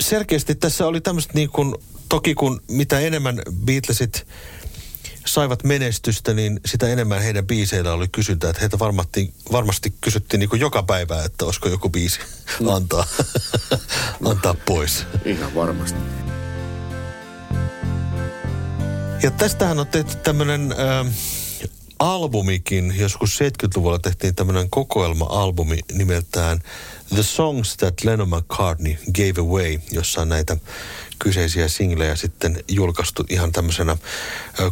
Selkeästi 0.00 0.54
tässä 0.54 0.86
oli 0.86 1.00
tämmöistä 1.00 1.32
niin 1.34 1.50
kuin, 1.50 1.74
toki 2.08 2.34
kun 2.34 2.60
mitä 2.68 3.00
enemmän 3.00 3.42
Beatlesit 3.64 4.26
saivat 5.26 5.64
menestystä, 5.64 6.34
niin 6.34 6.60
sitä 6.66 6.88
enemmän 6.88 7.22
heidän 7.22 7.46
biiseillä 7.46 7.92
oli 7.92 8.08
kysyntää. 8.08 8.50
Että 8.50 8.60
heitä 8.60 8.78
varmasti, 8.78 9.34
varmasti 9.52 9.94
kysyttiin 10.00 10.40
niin 10.40 10.60
joka 10.60 10.82
päivä, 10.82 11.24
että 11.24 11.44
olisiko 11.44 11.68
joku 11.68 11.90
biisi 11.90 12.20
antaa, 12.72 13.06
antaa 14.30 14.54
pois. 14.54 15.04
Ihan 15.24 15.54
varmasti. 15.54 15.98
Ja 19.22 19.30
tästähän 19.30 19.78
on 19.78 19.86
tehty 19.86 20.16
tämmöinen 20.16 20.72
äh, 20.72 21.12
albumikin. 21.98 22.94
Joskus 22.98 23.38
70-luvulla 23.40 23.98
tehtiin 23.98 24.34
tämmöinen 24.34 24.70
kokoelma-albumi 24.70 25.78
nimeltään 25.92 26.62
The 27.14 27.22
Songs 27.22 27.76
That 27.76 28.04
Lennon 28.04 28.28
McCartney 28.28 28.96
Gave 29.14 29.40
Away, 29.40 29.78
jossa 29.92 30.20
on 30.20 30.28
näitä 30.28 30.56
kyseisiä 31.18 31.68
singlejä 31.68 32.16
sitten 32.16 32.64
julkaistu 32.68 33.24
ihan 33.28 33.52
tämmöisenä 33.52 33.96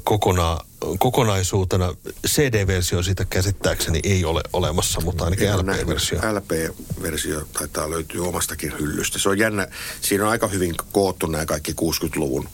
kokona, 0.05 0.59
kokonaisuutena. 0.99 1.95
CD-versio 2.27 3.03
siitä 3.03 3.25
käsittääkseni 3.25 4.01
ei 4.05 4.25
ole 4.25 4.43
olemassa, 4.53 5.01
mutta 5.01 5.25
ainakin 5.25 5.59
LP-versio. 5.59 6.19
LP-versio 6.19 7.49
taitaa 7.53 7.91
löytyä 7.91 8.23
omastakin 8.23 8.73
hyllystä. 8.79 9.19
Se 9.19 9.29
on 9.29 9.39
jännä. 9.39 9.69
Siinä 10.01 10.25
on 10.25 10.31
aika 10.31 10.49
hyvin 10.49 10.75
koottu 10.93 11.27
nämä 11.27 11.47
kaikki 11.47 11.73
60-luvun 11.73 12.49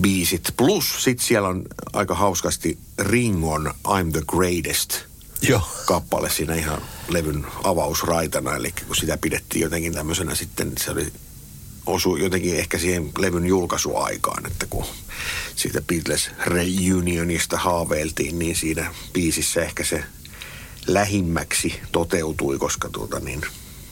biisit. 0.00 0.48
Plus 0.56 1.04
sitten 1.04 1.26
siellä 1.26 1.48
on 1.48 1.64
aika 1.92 2.14
hauskasti 2.14 2.78
Ringon 2.98 3.74
I'm 3.88 4.12
the 4.12 4.22
Greatest 4.26 4.98
Joo. 5.42 5.68
kappale 5.86 6.30
siinä 6.30 6.54
ihan 6.54 6.82
levyn 7.08 7.46
avausraitana. 7.64 8.56
Eli 8.56 8.74
kun 8.86 8.96
sitä 8.96 9.18
pidettiin 9.20 9.62
jotenkin 9.62 9.94
tämmöisenä 9.94 10.34
sitten, 10.34 10.72
se 10.78 10.90
oli 10.90 11.12
osu 11.86 12.16
jotenkin 12.16 12.56
ehkä 12.56 12.78
siihen 12.78 13.10
levyn 13.18 13.46
julkaisuaikaan, 13.46 14.46
että 14.46 14.66
kun 14.70 14.84
siitä 15.56 15.80
Beatles 15.80 16.30
reunionista 16.46 17.56
haaveiltiin, 17.58 18.38
niin 18.38 18.56
siinä 18.56 18.94
biisissä 19.12 19.62
ehkä 19.62 19.84
se 19.84 20.04
lähimmäksi 20.86 21.80
toteutui, 21.92 22.58
koska 22.58 22.88
tuota 22.88 23.20
niin, 23.20 23.40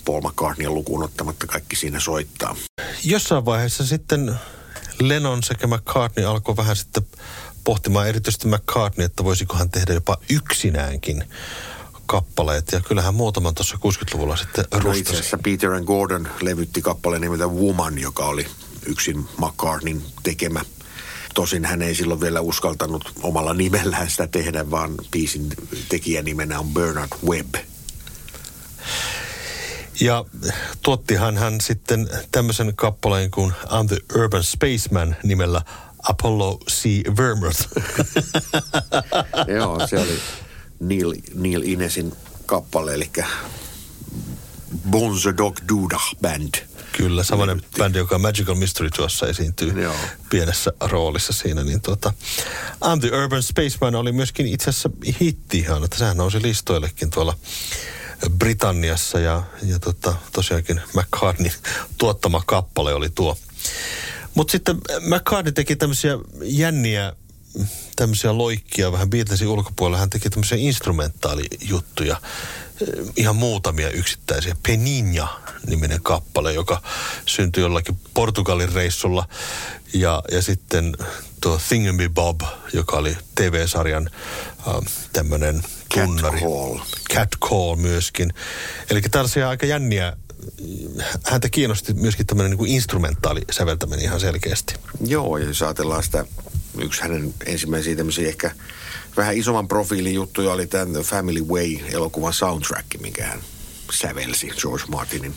Paul 0.04 0.20
McCartney 0.20 0.68
lukuun 0.68 1.04
ottamatta 1.04 1.46
kaikki 1.46 1.76
siinä 1.76 2.00
soittaa. 2.00 2.56
Jossain 3.04 3.44
vaiheessa 3.44 3.86
sitten 3.86 4.34
Lennon 5.00 5.42
sekä 5.42 5.66
McCartney 5.66 6.26
alkoi 6.26 6.56
vähän 6.56 6.76
sitten 6.76 7.06
pohtimaan 7.64 8.08
erityisesti 8.08 8.48
McCartney, 8.48 9.04
että 9.04 9.24
voisiko 9.24 9.56
hän 9.56 9.70
tehdä 9.70 9.92
jopa 9.92 10.18
yksinäänkin 10.30 11.24
kappaleet. 12.12 12.72
Ja 12.72 12.80
kyllähän 12.80 13.14
muutaman 13.14 13.54
tuossa 13.54 13.76
60-luvulla 13.76 14.36
sitten 14.36 14.64
no 14.72 14.78
rustasi. 14.78 15.00
itse 15.00 15.12
asiassa 15.12 15.38
Peter 15.38 15.72
and 15.72 15.84
Gordon 15.84 16.28
levytti 16.40 16.82
kappaleen 16.82 17.22
nimeltä 17.22 17.46
Woman, 17.46 17.98
joka 17.98 18.24
oli 18.24 18.46
yksin 18.86 19.28
McCartneyn 19.38 20.02
tekemä. 20.22 20.60
Tosin 21.34 21.64
hän 21.64 21.82
ei 21.82 21.94
silloin 21.94 22.20
vielä 22.20 22.40
uskaltanut 22.40 23.12
omalla 23.22 23.54
nimellään 23.54 24.10
sitä 24.10 24.26
tehdä, 24.26 24.70
vaan 24.70 24.94
biisin 25.10 25.48
tekijänimenä 25.88 26.60
on 26.60 26.68
Bernard 26.68 27.10
Webb. 27.26 27.54
Ja 30.00 30.24
tuottihan 30.82 31.36
hän 31.36 31.60
sitten 31.60 32.08
tämmöisen 32.32 32.72
kappaleen 32.76 33.30
kuin 33.30 33.52
I'm 33.64 33.88
the 33.88 34.20
Urban 34.20 34.44
Spaceman 34.44 35.16
nimellä 35.22 35.62
Apollo 36.02 36.58
C. 36.70 36.84
Vermouth. 37.16 37.68
Joo, 39.56 39.86
se 39.86 39.98
oli 39.98 40.18
Neil, 40.82 41.14
Neil 41.34 41.62
Inesin 41.62 42.12
kappale, 42.46 42.94
eli 42.94 43.10
Bonzo 44.90 45.36
Dog 45.36 45.58
Duda 45.68 46.00
Band. 46.22 46.54
Kyllä, 46.96 47.24
samainen 47.24 47.62
bändi, 47.78 47.98
joka 47.98 48.18
Magical 48.18 48.54
Mystery 48.54 48.90
tuossa 48.90 49.26
esiintyy 49.26 49.82
Joo. 49.82 49.94
pienessä 50.30 50.72
roolissa 50.80 51.32
siinä. 51.32 51.64
Niin 51.64 51.80
tuota, 51.80 52.12
I'm 52.84 53.00
the 53.00 53.10
Urban 53.22 53.42
Spaceman 53.42 53.94
oli 53.94 54.12
myöskin 54.12 54.46
itse 54.46 54.70
asiassa 54.70 54.90
hitti 55.20 55.58
ihan, 55.58 55.84
että 55.84 55.98
sehän 55.98 56.16
nousi 56.16 56.42
listoillekin 56.42 57.10
tuolla 57.10 57.38
Britanniassa 58.38 59.20
ja, 59.20 59.42
ja 59.62 59.78
tota, 59.78 60.14
tosiaankin 60.32 60.80
McCartney 60.94 61.50
tuottama 61.98 62.42
kappale 62.46 62.94
oli 62.94 63.10
tuo. 63.10 63.38
Mutta 64.34 64.52
sitten 64.52 64.76
McCartney 65.00 65.52
teki 65.52 65.76
tämmöisiä 65.76 66.18
jänniä 66.42 67.12
tämmöisiä 67.96 68.38
loikkia 68.38 68.92
vähän 68.92 69.10
Beatlesin 69.10 69.48
ulkopuolella. 69.48 69.98
Hän 69.98 70.10
teki 70.10 70.30
tämmöisiä 70.30 70.58
instrumentaalijuttuja. 70.58 72.20
ihan 73.16 73.36
muutamia 73.36 73.90
yksittäisiä. 73.90 74.56
Peninha-niminen 74.62 76.02
kappale, 76.02 76.52
joka 76.52 76.82
syntyi 77.26 77.62
jollakin 77.62 77.98
Portugalin 78.14 78.72
reissulla. 78.72 79.28
Ja, 79.94 80.22
ja 80.32 80.42
sitten 80.42 80.96
tuo 81.40 81.60
Thingamy 81.68 82.08
Bob, 82.08 82.40
joka 82.72 82.96
oli 82.96 83.16
TV-sarjan 83.34 84.10
äh, 84.68 84.74
tämmöinen 85.12 85.62
tunnari. 85.94 86.40
Call. 86.40 86.78
Cat 87.14 87.28
Call 87.40 87.76
myöskin. 87.76 88.34
Eli 88.90 89.00
tällaisia 89.00 89.48
aika 89.48 89.66
jänniä 89.66 90.16
häntä 91.24 91.48
kiinnosti 91.48 91.94
myöskin 91.94 92.26
tämmöinen 92.26 92.58
niin 92.58 92.68
instrumentaali 92.68 93.40
säveltäminen 93.50 94.04
ihan 94.04 94.20
selkeästi. 94.20 94.74
Joo, 95.06 95.36
ja 95.36 95.46
jos 95.46 95.62
ajatellaan 95.62 96.02
sitä, 96.02 96.24
yksi 96.82 97.02
hänen 97.02 97.34
ensimmäisiä 97.46 97.96
tämmöisiä 97.96 98.28
ehkä 98.28 98.50
vähän 99.16 99.36
isomman 99.36 99.68
profiilin 99.68 100.14
juttuja 100.14 100.52
oli 100.52 100.66
tämän 100.66 101.02
Family 101.02 101.40
Way-elokuvan 101.40 102.32
soundtrack, 102.32 102.86
minkä 103.00 103.26
hän 103.26 103.40
sävelsi 103.92 104.50
George 104.60 104.84
Martinin 104.88 105.34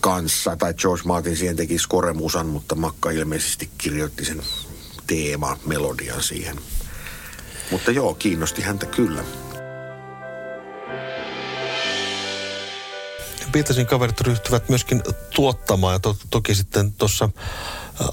kanssa. 0.00 0.56
Tai 0.56 0.74
George 0.74 1.02
Martin 1.04 1.36
siihen 1.36 1.56
teki 1.56 1.78
skoremusan, 1.78 2.46
mutta 2.46 2.74
Makka 2.74 3.10
ilmeisesti 3.10 3.70
kirjoitti 3.78 4.24
sen 4.24 4.42
teema, 5.06 5.58
melodian 5.66 6.22
siihen. 6.22 6.56
Mutta 7.70 7.90
joo, 7.90 8.14
kiinnosti 8.14 8.62
häntä 8.62 8.86
kyllä. 8.86 9.24
Beatlesin 13.52 13.86
kaverit 13.86 14.20
ryhtyvät 14.20 14.68
myöskin 14.68 15.02
tuottamaan 15.34 15.94
ja 15.94 15.98
to, 15.98 16.16
toki 16.30 16.54
sitten 16.54 16.92
tuossa 16.92 17.28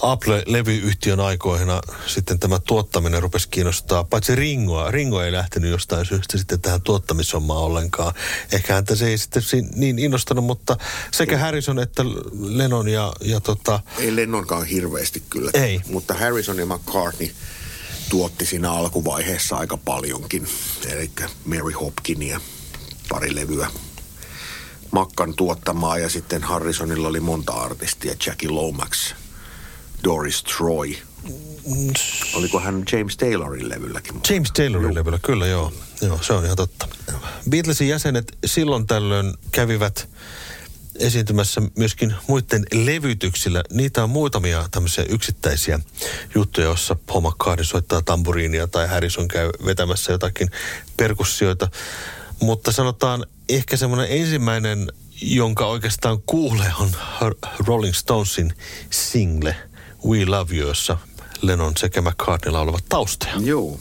Apple-levyyhtiön 0.02 1.20
aikoina 1.20 1.82
sitten 2.08 2.40
tämä 2.40 2.60
tuottaminen 2.60 3.22
rupesi 3.22 3.50
kiinnostaa, 3.50 4.04
paitsi 4.04 4.36
Ringoa. 4.36 4.92
Ringo 4.92 5.22
ei 5.22 5.32
lähtenyt 5.32 5.72
jostain 5.72 6.06
syystä 6.06 6.38
sitten 6.38 6.62
tähän 6.62 6.82
tuottamishommaan 6.82 7.60
ollenkaan. 7.60 8.14
Ehkä 8.52 8.74
häntä 8.74 8.96
se 8.96 9.08
ei 9.08 9.18
sitten 9.18 9.44
niin 9.76 10.00
innostanut, 10.00 10.46
mutta 10.46 10.78
sekä 11.12 11.38
Harrison 11.38 11.80
että 11.80 12.04
Lennon 12.40 12.90
ja, 12.90 13.14
ja 13.22 13.40
tota... 13.40 13.80
Ei 13.98 14.16
Lennonkaan 14.16 14.66
hirveästi 14.66 15.24
kyllä. 15.30 15.52
Ei. 15.54 15.82
Mutta 15.88 16.14
Harrison 16.14 16.58
ja 16.58 16.66
McCartney 16.66 17.30
tuotti 18.10 18.46
siinä 18.46 18.72
alkuvaiheessa 18.72 19.56
aika 19.56 19.78
paljonkin. 19.78 20.48
Eli 20.90 21.12
Mary 21.46 21.72
Hopkin 21.72 22.24
ja 22.24 22.42
pari 23.10 23.36
levyä 23.36 23.68
Makkan 24.94 25.34
tuottamaa 25.36 25.98
ja 25.98 26.10
sitten 26.10 26.44
Harrisonilla 26.44 27.08
oli 27.08 27.20
monta 27.20 27.54
artistia, 27.54 28.16
Jackie 28.26 28.50
Lomax, 28.50 29.14
Doris 30.04 30.44
Troy. 30.44 30.96
Oliko 32.34 32.60
hän 32.60 32.84
James 32.92 33.18
Taylorin 33.18 33.70
levylläkin? 33.70 34.22
James 34.30 34.52
Taylorin 34.52 34.88
joo. 34.88 34.96
levyllä, 34.96 35.20
kyllä 35.20 35.48
joo. 35.48 35.74
joo. 36.02 36.20
Se 36.22 36.34
on 36.34 36.46
ihan 36.46 36.58
totta. 36.58 36.88
Beatlesin 37.50 37.88
jäsenet 37.88 38.38
silloin 38.46 38.88
tällöin 38.88 39.34
kävivät 39.52 40.10
esiintymässä 41.00 41.62
myöskin 41.78 42.16
muiden 42.28 42.66
levytyksillä. 42.74 43.64
Niitä 43.72 44.04
on 44.04 44.10
muutamia 44.10 44.68
tämmöisiä 44.72 45.06
yksittäisiä 45.10 45.80
juttuja, 46.36 46.68
joissa 46.68 46.96
Paul 47.08 47.22
McCartney 47.22 47.66
soittaa 47.66 48.02
tamburiinia 48.02 48.68
tai 48.68 48.88
Harrison 48.88 49.28
käy 49.28 49.50
vetämässä 49.66 50.12
jotakin 50.12 50.50
perkussioita. 50.98 51.70
Mutta 52.42 52.72
sanotaan 52.72 53.26
ehkä 53.50 53.78
semmoinen 53.78 54.08
ensimmäinen, 54.10 54.92
jonka 55.22 55.66
oikeastaan 55.66 56.22
kuulee, 56.26 56.72
on 56.80 56.92
Rolling 57.68 57.94
Stonesin 57.94 58.54
single 58.90 59.56
We 60.08 60.26
Love 60.26 60.56
You, 60.56 60.68
jossa 60.68 60.98
Lennon 61.42 61.74
sekä 61.78 62.02
McCartney 62.02 62.52
laulavat 62.52 62.86
taustoja. 62.90 63.34
Joo. 63.40 63.80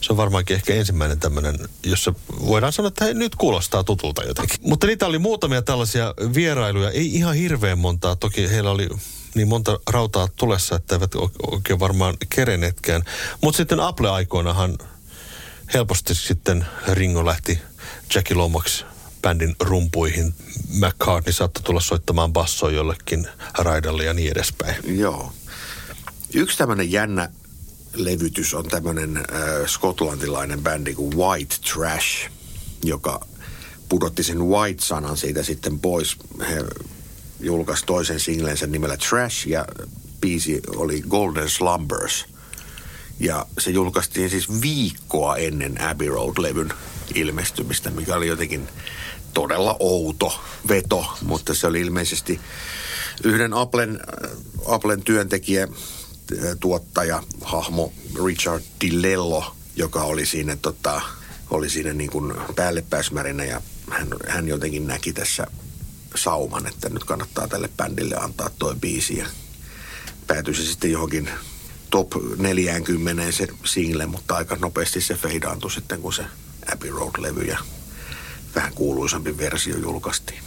Se 0.00 0.12
on 0.12 0.16
varmaankin 0.16 0.56
ehkä 0.56 0.74
ensimmäinen 0.74 1.20
tämmöinen, 1.20 1.58
jossa 1.82 2.14
voidaan 2.46 2.72
sanoa, 2.72 2.88
että 2.88 3.04
hei, 3.04 3.14
nyt 3.14 3.36
kuulostaa 3.36 3.84
tutulta 3.84 4.24
jotenkin. 4.24 4.58
Mutta 4.62 4.86
niitä 4.86 5.06
oli 5.06 5.18
muutamia 5.18 5.62
tällaisia 5.62 6.14
vierailuja, 6.34 6.90
ei 6.90 7.14
ihan 7.14 7.34
hirveän 7.34 7.78
montaa. 7.78 8.16
Toki 8.16 8.50
heillä 8.50 8.70
oli 8.70 8.88
niin 9.34 9.48
monta 9.48 9.80
rautaa 9.90 10.28
tulessa, 10.36 10.76
että 10.76 10.94
eivät 10.94 11.12
oikein 11.52 11.80
varmaan 11.80 12.16
kerenetkään. 12.28 13.02
Mutta 13.42 13.56
sitten 13.56 13.80
Apple-aikoinahan 13.80 14.78
helposti 15.74 16.14
sitten 16.14 16.66
Ringo 16.92 17.26
lähti 17.26 17.60
Jackie 18.14 18.36
Lomax 18.36 18.84
bändin 19.26 19.56
rumpuihin. 19.60 20.34
McCartney 20.68 21.32
saattoi 21.32 21.62
tulla 21.62 21.80
soittamaan 21.80 22.32
bassoa 22.32 22.70
jollekin 22.70 23.28
raidalle 23.58 24.04
ja 24.04 24.14
niin 24.14 24.32
edespäin. 24.32 24.98
Joo. 25.00 25.32
Yksi 26.34 26.58
tämmöinen 26.58 26.92
jännä 26.92 27.30
levytys 27.94 28.54
on 28.54 28.68
tämmöinen 28.68 29.16
äh, 29.16 29.24
skotlantilainen 29.66 30.62
bändi 30.62 30.94
kuin 30.94 31.16
White 31.16 31.56
Trash, 31.72 32.30
joka 32.84 33.26
pudotti 33.88 34.22
sen 34.22 34.44
White-sanan 34.44 35.16
siitä 35.16 35.42
sitten 35.42 35.78
pois. 35.78 36.16
He 36.48 36.64
julkaisi 37.40 37.86
toisen 37.86 38.20
singlensä 38.20 38.66
nimellä 38.66 38.96
Trash 38.96 39.48
ja 39.48 39.66
biisi 40.20 40.60
oli 40.76 41.02
Golden 41.08 41.50
Slumbers. 41.50 42.24
Ja 43.20 43.46
se 43.58 43.70
julkaistiin 43.70 44.30
siis 44.30 44.60
viikkoa 44.60 45.36
ennen 45.36 45.80
Abbey 45.80 46.08
Road-levyn 46.08 46.72
ilmestymistä, 47.14 47.90
mikä 47.90 48.16
oli 48.16 48.26
jotenkin 48.26 48.68
todella 49.36 49.76
outo 49.80 50.40
veto, 50.68 51.06
mutta 51.22 51.54
se 51.54 51.66
oli 51.66 51.80
ilmeisesti 51.80 52.40
yhden 53.24 53.52
Applen, 53.52 54.00
Applen 54.66 55.02
työntekijä, 55.02 55.68
tuottaja, 56.60 57.22
hahmo 57.40 57.92
Richard 58.24 58.62
Dilello, 58.80 59.56
joka 59.76 60.02
oli 60.02 60.26
siinä, 60.26 60.56
tota, 60.56 61.00
oli 61.50 61.70
siinä 61.70 61.92
niin 61.92 62.10
kuin 62.10 62.34
päällepäismärinä 62.54 63.44
ja 63.44 63.62
hän, 63.90 64.08
hän 64.28 64.48
jotenkin 64.48 64.86
näki 64.86 65.12
tässä 65.12 65.46
sauman, 66.14 66.66
että 66.66 66.88
nyt 66.88 67.04
kannattaa 67.04 67.48
tälle 67.48 67.68
bändille 67.76 68.16
antaa 68.16 68.50
toi 68.58 68.74
biisi 68.74 69.18
ja 69.18 69.26
päätyi 70.26 70.54
se 70.54 70.62
sitten 70.62 70.92
johonkin 70.92 71.30
top 71.90 72.12
40 72.36 73.32
se 73.32 73.48
single, 73.64 74.06
mutta 74.06 74.36
aika 74.36 74.56
nopeasti 74.60 75.00
se 75.00 75.14
feidaantui 75.14 75.70
sitten, 75.70 76.00
kun 76.02 76.12
se 76.12 76.24
Abbey 76.72 76.90
Road-levy 76.90 77.42
ja 77.42 77.58
vähän 78.56 78.72
kuuluisampi 78.74 79.38
versio 79.38 79.76
julkaistiin. 79.76 80.42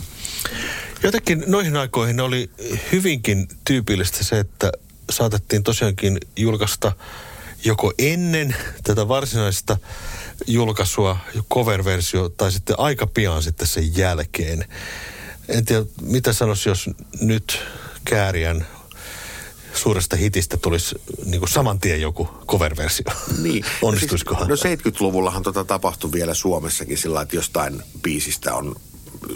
Jotenkin 1.03 1.43
noihin 1.47 1.77
aikoihin 1.77 2.19
oli 2.19 2.49
hyvinkin 2.91 3.47
tyypillistä 3.65 4.23
se, 4.23 4.39
että 4.39 4.71
saatettiin 5.09 5.63
tosiaankin 5.63 6.17
julkaista 6.35 6.91
joko 7.65 7.93
ennen 7.97 8.55
tätä 8.83 9.07
varsinaista 9.07 9.77
julkaisua 10.47 11.17
cover-versio 11.53 12.29
tai 12.29 12.51
sitten 12.51 12.79
aika 12.79 13.07
pian 13.07 13.43
sitten 13.43 13.67
sen 13.67 13.97
jälkeen. 13.97 14.65
En 15.47 15.65
tiedä, 15.65 15.85
mitä 16.01 16.33
sanoisi, 16.33 16.69
jos 16.69 16.89
nyt 17.21 17.59
Kääriän 18.05 18.67
suuresta 19.73 20.15
hitistä 20.15 20.57
tulisi 20.57 20.95
niin 21.25 21.39
kuin 21.39 21.49
saman 21.49 21.79
tien 21.79 22.01
joku 22.01 22.29
cover-versio. 22.47 23.05
Niin. 23.41 23.65
Onnistuisikohan? 23.81 24.47
Siis, 24.47 24.63
no 24.63 24.91
70-luvullahan 24.91 25.43
tota 25.43 25.65
tapahtui 25.65 26.11
vielä 26.11 26.33
Suomessakin 26.33 26.97
sillä 26.97 27.21
että 27.21 27.35
jostain 27.35 27.83
biisistä 28.01 28.55
on 28.55 28.75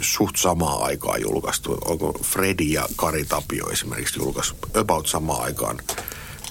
suht 0.02 0.36
samaa 0.36 0.84
aikaa 0.84 1.17
julkaistu. 1.17 1.78
Onko 1.86 2.19
Freddy 2.24 2.63
ja 2.63 2.88
Kari 2.96 3.26
Tapio 3.26 3.69
esimerkiksi 3.69 4.19
julkaisu 4.19 4.56
about 4.74 5.08
samaan 5.08 5.43
aikaan 5.43 5.80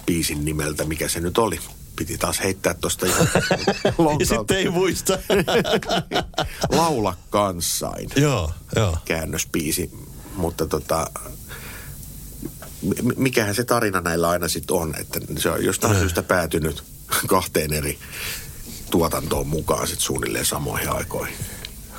biisin 0.06 0.44
nimeltä, 0.44 0.84
mikä 0.84 1.08
se 1.08 1.20
nyt 1.20 1.38
oli. 1.38 1.60
Piti 1.96 2.18
taas 2.18 2.40
heittää 2.42 2.74
tuosta 2.74 3.06
ihan 3.06 3.28
Ja 4.20 4.26
sitten 4.26 4.56
ei 4.56 4.70
muista. 4.70 5.18
Laula 6.78 7.16
kanssain. 7.30 8.10
joo, 8.16 8.52
joo. 8.76 8.96
Käännösbiisi. 9.04 9.90
Mutta 10.36 10.66
tota, 10.66 11.10
mikähän 13.16 13.54
se 13.54 13.64
tarina 13.64 14.00
näillä 14.00 14.28
aina 14.28 14.48
sitten 14.48 14.76
on, 14.76 14.94
että 15.00 15.20
se 15.38 15.50
on 15.50 15.64
jostain 15.64 15.98
syystä 15.98 16.22
päätynyt 16.22 16.82
kahteen 17.26 17.72
eri 17.72 17.98
tuotantoon 18.90 19.46
mukaan 19.46 19.86
sitten 19.86 20.04
suunnilleen 20.04 20.46
samoihin 20.46 20.92
aikoihin. 20.92 21.36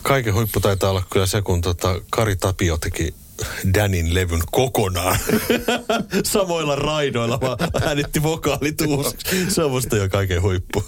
Kaiken 0.02 0.34
huippu 0.34 0.60
taitaa 0.60 0.90
olla 0.90 1.04
kyllä 1.10 1.26
se, 1.26 1.42
kun 1.42 1.62
tota 1.62 2.02
Kari 2.10 2.36
Tapio 2.36 2.78
teki 2.78 3.14
Danin 3.74 4.14
levyn 4.14 4.42
kokonaan 4.52 5.18
samoilla 6.24 6.76
raidoilla, 6.76 7.42
vaan 7.42 7.58
äänitti 7.82 8.24
vokaalit. 8.24 8.78
Se 9.50 9.64
on 9.64 9.72
musta 9.72 9.98
jo 9.98 10.10
kaiken 10.10 10.42
huippu. 10.42 10.84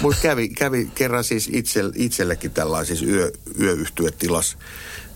Mutta 0.00 0.20
kävi, 0.22 0.48
kävi 0.48 0.90
kerran 0.94 1.24
siis 1.24 1.50
itse, 1.52 1.80
itsellekin 1.94 2.50
tällaisissa 2.50 3.06
yö, 3.06 3.32
yöyhtyötilas 3.60 4.56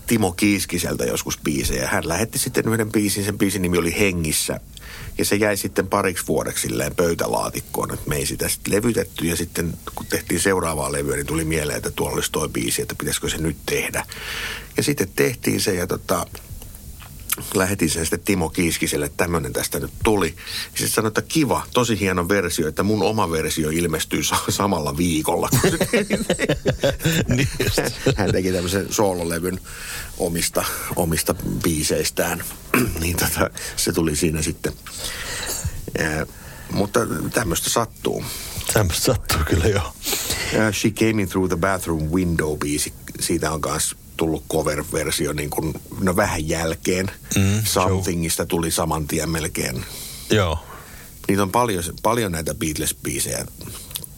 Timo 0.07 0.31
Kiiskiseltä 0.31 1.05
joskus 1.05 1.39
biisejä. 1.43 1.87
Hän 1.87 2.07
lähetti 2.07 2.39
sitten 2.39 2.67
yhden 2.67 2.91
biisin, 2.91 3.25
sen 3.25 3.37
biisin 3.37 3.61
nimi 3.61 3.77
oli 3.77 3.99
Hengissä. 3.99 4.59
Ja 5.17 5.25
se 5.25 5.35
jäi 5.35 5.57
sitten 5.57 5.87
pariksi 5.87 6.27
vuodeksi 6.27 6.67
silleen 6.67 6.95
pöytälaatikkoon, 6.95 7.93
että 7.93 8.09
me 8.09 8.15
ei 8.15 8.25
sitä 8.25 8.49
sitten 8.49 8.73
levytetty. 8.73 9.25
Ja 9.25 9.35
sitten 9.35 9.73
kun 9.95 10.05
tehtiin 10.05 10.39
seuraavaa 10.39 10.91
levyä, 10.91 11.15
niin 11.15 11.25
tuli 11.25 11.45
mieleen, 11.45 11.77
että 11.77 11.91
tuolla 11.91 12.15
olisi 12.15 12.31
toi 12.31 12.49
biisi, 12.49 12.81
että 12.81 12.95
pitäisikö 12.95 13.29
se 13.29 13.37
nyt 13.37 13.57
tehdä. 13.65 14.05
Ja 14.77 14.83
sitten 14.83 15.07
tehtiin 15.15 15.61
se 15.61 15.73
ja 15.73 15.87
tota, 15.87 16.25
lähetin 17.53 17.89
sen 17.89 18.05
sitten 18.05 18.19
Timo 18.19 18.49
Kiiskiselle, 18.49 19.05
että 19.05 19.23
tämmöinen 19.23 19.53
tästä 19.53 19.79
nyt 19.79 19.91
tuli. 20.03 20.27
Ja 20.27 20.77
sitten 20.77 20.89
sanoi, 20.89 21.07
että 21.07 21.21
kiva, 21.21 21.63
tosi 21.73 21.99
hieno 21.99 22.29
versio, 22.29 22.67
että 22.67 22.83
mun 22.83 23.03
oma 23.03 23.31
versio 23.31 23.69
ilmestyy 23.69 24.23
sa- 24.23 24.35
samalla 24.49 24.97
viikolla. 24.97 25.49
Niin. 27.27 27.47
Hän 28.15 28.31
teki 28.31 28.51
tämmöisen 28.51 28.93
soololevyn 28.93 29.59
omista, 30.17 30.65
omista 30.95 31.35
biiseistään. 31.63 32.43
niin 33.01 33.17
tota, 33.17 33.49
se 33.75 33.91
tuli 33.91 34.15
siinä 34.15 34.41
sitten. 34.41 34.73
Ää, 35.97 36.25
mutta 36.71 36.99
tämmöistä 37.33 37.69
sattuu. 37.69 38.23
Tämmöistä 38.73 39.03
sattuu 39.05 39.39
kyllä 39.49 39.65
joo. 39.65 39.93
Ää, 40.59 40.71
She 40.71 40.89
Came 40.89 41.21
In 41.21 41.29
Through 41.29 41.47
the 41.47 41.57
Bathroom 41.57 42.09
Window-biisi, 42.09 42.93
siitä 43.19 43.51
on 43.51 43.61
myös 43.65 43.95
tullut 44.17 44.43
cover-versio 44.51 45.33
niin 45.33 45.49
kuin, 45.49 45.73
no 45.99 46.15
vähän 46.15 46.49
jälkeen. 46.49 47.11
Mm, 47.35 47.61
Somethingista 47.63 48.45
tuli 48.45 48.71
saman 48.71 49.07
tien 49.07 49.29
melkein. 49.29 49.85
Joo. 50.29 50.59
Niitä 51.27 51.43
on 51.43 51.51
paljon, 51.51 51.83
paljon 52.01 52.31
näitä 52.31 52.51
Beatles-biisejä 52.53 53.45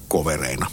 kovereina 0.08 0.72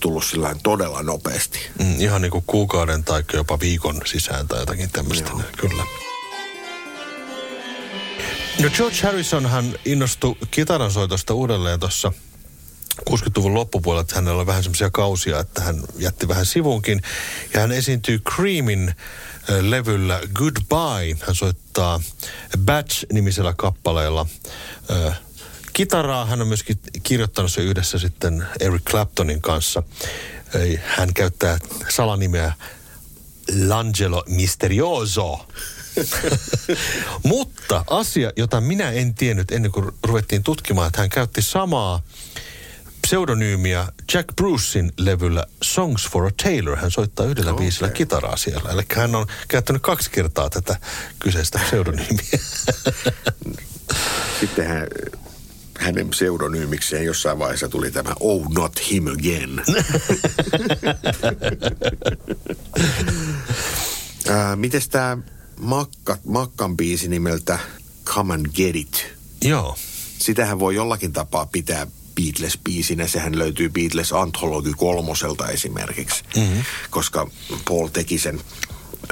tullut 0.00 0.24
sillä 0.24 0.56
todella 0.62 1.02
nopeasti. 1.02 1.58
Mm, 1.78 2.00
ihan 2.00 2.22
niin 2.22 2.32
kuin 2.32 2.44
kuukauden 2.46 3.04
tai 3.04 3.24
jopa 3.32 3.60
viikon 3.60 4.00
sisään 4.04 4.48
tai 4.48 4.60
jotakin 4.60 4.90
tämmöistä. 4.90 5.30
Joo. 5.30 5.42
Kyllä. 5.56 5.84
No 8.62 8.70
George 8.70 9.02
Harrisonhan 9.02 9.74
innostui 9.84 10.36
kitaransoitosta 10.50 11.34
uudelleen 11.34 11.80
tuossa 11.80 12.12
60-luvun 13.10 13.54
loppupuolella, 13.54 14.00
että 14.00 14.14
hänellä 14.14 14.38
oli 14.38 14.46
vähän 14.46 14.62
semmoisia 14.62 14.90
kausia, 14.90 15.40
että 15.40 15.60
hän 15.60 15.82
jätti 15.98 16.28
vähän 16.28 16.46
sivuunkin. 16.46 17.02
Ja 17.54 17.60
hän 17.60 17.72
esiintyy 17.72 18.18
Creamin 18.18 18.94
levyllä 19.60 20.20
Goodbye. 20.34 21.16
Hän 21.26 21.34
soittaa 21.34 22.00
Batch-nimisellä 22.58 23.54
kappaleella 23.56 24.26
kitaraa. 25.72 26.26
Hän 26.26 26.40
on 26.40 26.48
myöskin 26.48 26.78
kirjoittanut 27.02 27.52
se 27.52 27.60
yhdessä 27.60 27.98
sitten 27.98 28.46
Eric 28.60 28.82
Claptonin 28.90 29.40
kanssa. 29.40 29.82
Hän 30.84 31.14
käyttää 31.14 31.58
salanimeä 31.88 32.52
L'Angelo 33.52 34.22
Misterioso. 34.26 35.46
Mutta 37.24 37.84
asia, 37.90 38.32
jota 38.36 38.60
minä 38.60 38.90
en 38.90 39.14
tiennyt 39.14 39.52
ennen 39.52 39.72
kuin 39.72 39.90
ruvettiin 40.02 40.42
tutkimaan, 40.42 40.86
että 40.86 41.00
hän 41.00 41.10
käytti 41.10 41.42
samaa 41.42 42.02
pseudonyymiä 43.08 43.86
Jack 44.14 44.36
Brucein 44.36 44.92
levyllä 44.98 45.44
Songs 45.62 46.08
for 46.10 46.26
a 46.26 46.30
Tailor. 46.42 46.76
Hän 46.76 46.90
soittaa 46.90 47.26
yhdellä 47.26 47.50
okay. 47.52 47.64
biisillä 47.64 47.90
kitaraa 47.90 48.36
siellä. 48.36 48.70
Eli 48.70 48.82
hän 48.96 49.14
on 49.14 49.26
käyttänyt 49.48 49.82
kaksi 49.82 50.10
kertaa 50.10 50.50
tätä 50.50 50.76
kyseistä 51.18 51.58
pseudonyymiä. 51.66 52.18
Sitten 54.40 54.66
hän, 54.66 54.86
hänen 55.78 56.08
pseudonyymikseen 56.08 57.04
jossain 57.04 57.38
vaiheessa 57.38 57.68
tuli 57.68 57.90
tämä 57.90 58.12
Oh 58.20 58.48
Not 58.54 58.90
Him 58.90 59.06
Again. 59.06 59.62
Ää, 64.28 64.56
mites 64.56 64.88
tämä 64.88 65.18
Makka, 65.60 66.18
Makkan 66.24 66.76
biisi 66.76 67.08
nimeltä 67.08 67.58
Come 68.04 68.34
and 68.34 68.46
Get 68.54 68.76
It? 68.76 69.06
Joo. 69.44 69.76
Sitähän 70.18 70.58
voi 70.58 70.74
jollakin 70.74 71.12
tapaa 71.12 71.46
pitää 71.46 71.86
Beatles-biisinä. 72.18 73.06
Sehän 73.06 73.38
löytyy 73.38 73.68
Beatles 73.68 74.12
Anthology 74.12 74.72
kolmoselta 74.76 75.48
esimerkiksi, 75.48 76.24
mm-hmm. 76.36 76.64
koska 76.90 77.30
Paul 77.68 77.88
teki 77.88 78.18
sen 78.18 78.40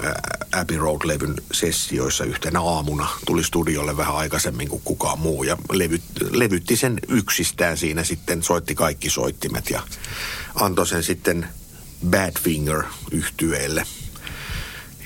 ää, 0.03 0.21
Abbey 0.53 0.77
Road-levyn 0.77 1.35
sessioissa 1.53 2.25
yhtenä 2.25 2.61
aamuna. 2.61 3.09
Tuli 3.27 3.45
studiolle 3.45 3.97
vähän 3.97 4.17
aikaisemmin 4.17 4.69
kuin 4.69 4.83
kukaan 4.85 5.19
muu 5.19 5.43
ja 5.45 5.57
levyt, 5.73 6.03
levytti 6.31 6.77
sen 6.77 6.99
yksistään 7.09 7.77
siinä 7.77 8.05
sitten, 8.05 8.43
soitti 8.43 8.75
kaikki 8.75 9.11
soittimet 9.11 9.71
ja 9.71 9.83
antoi 10.55 10.87
sen 10.87 11.03
sitten 11.03 11.49
Badfinger 12.11 12.83
yhtyeelle 13.11 13.87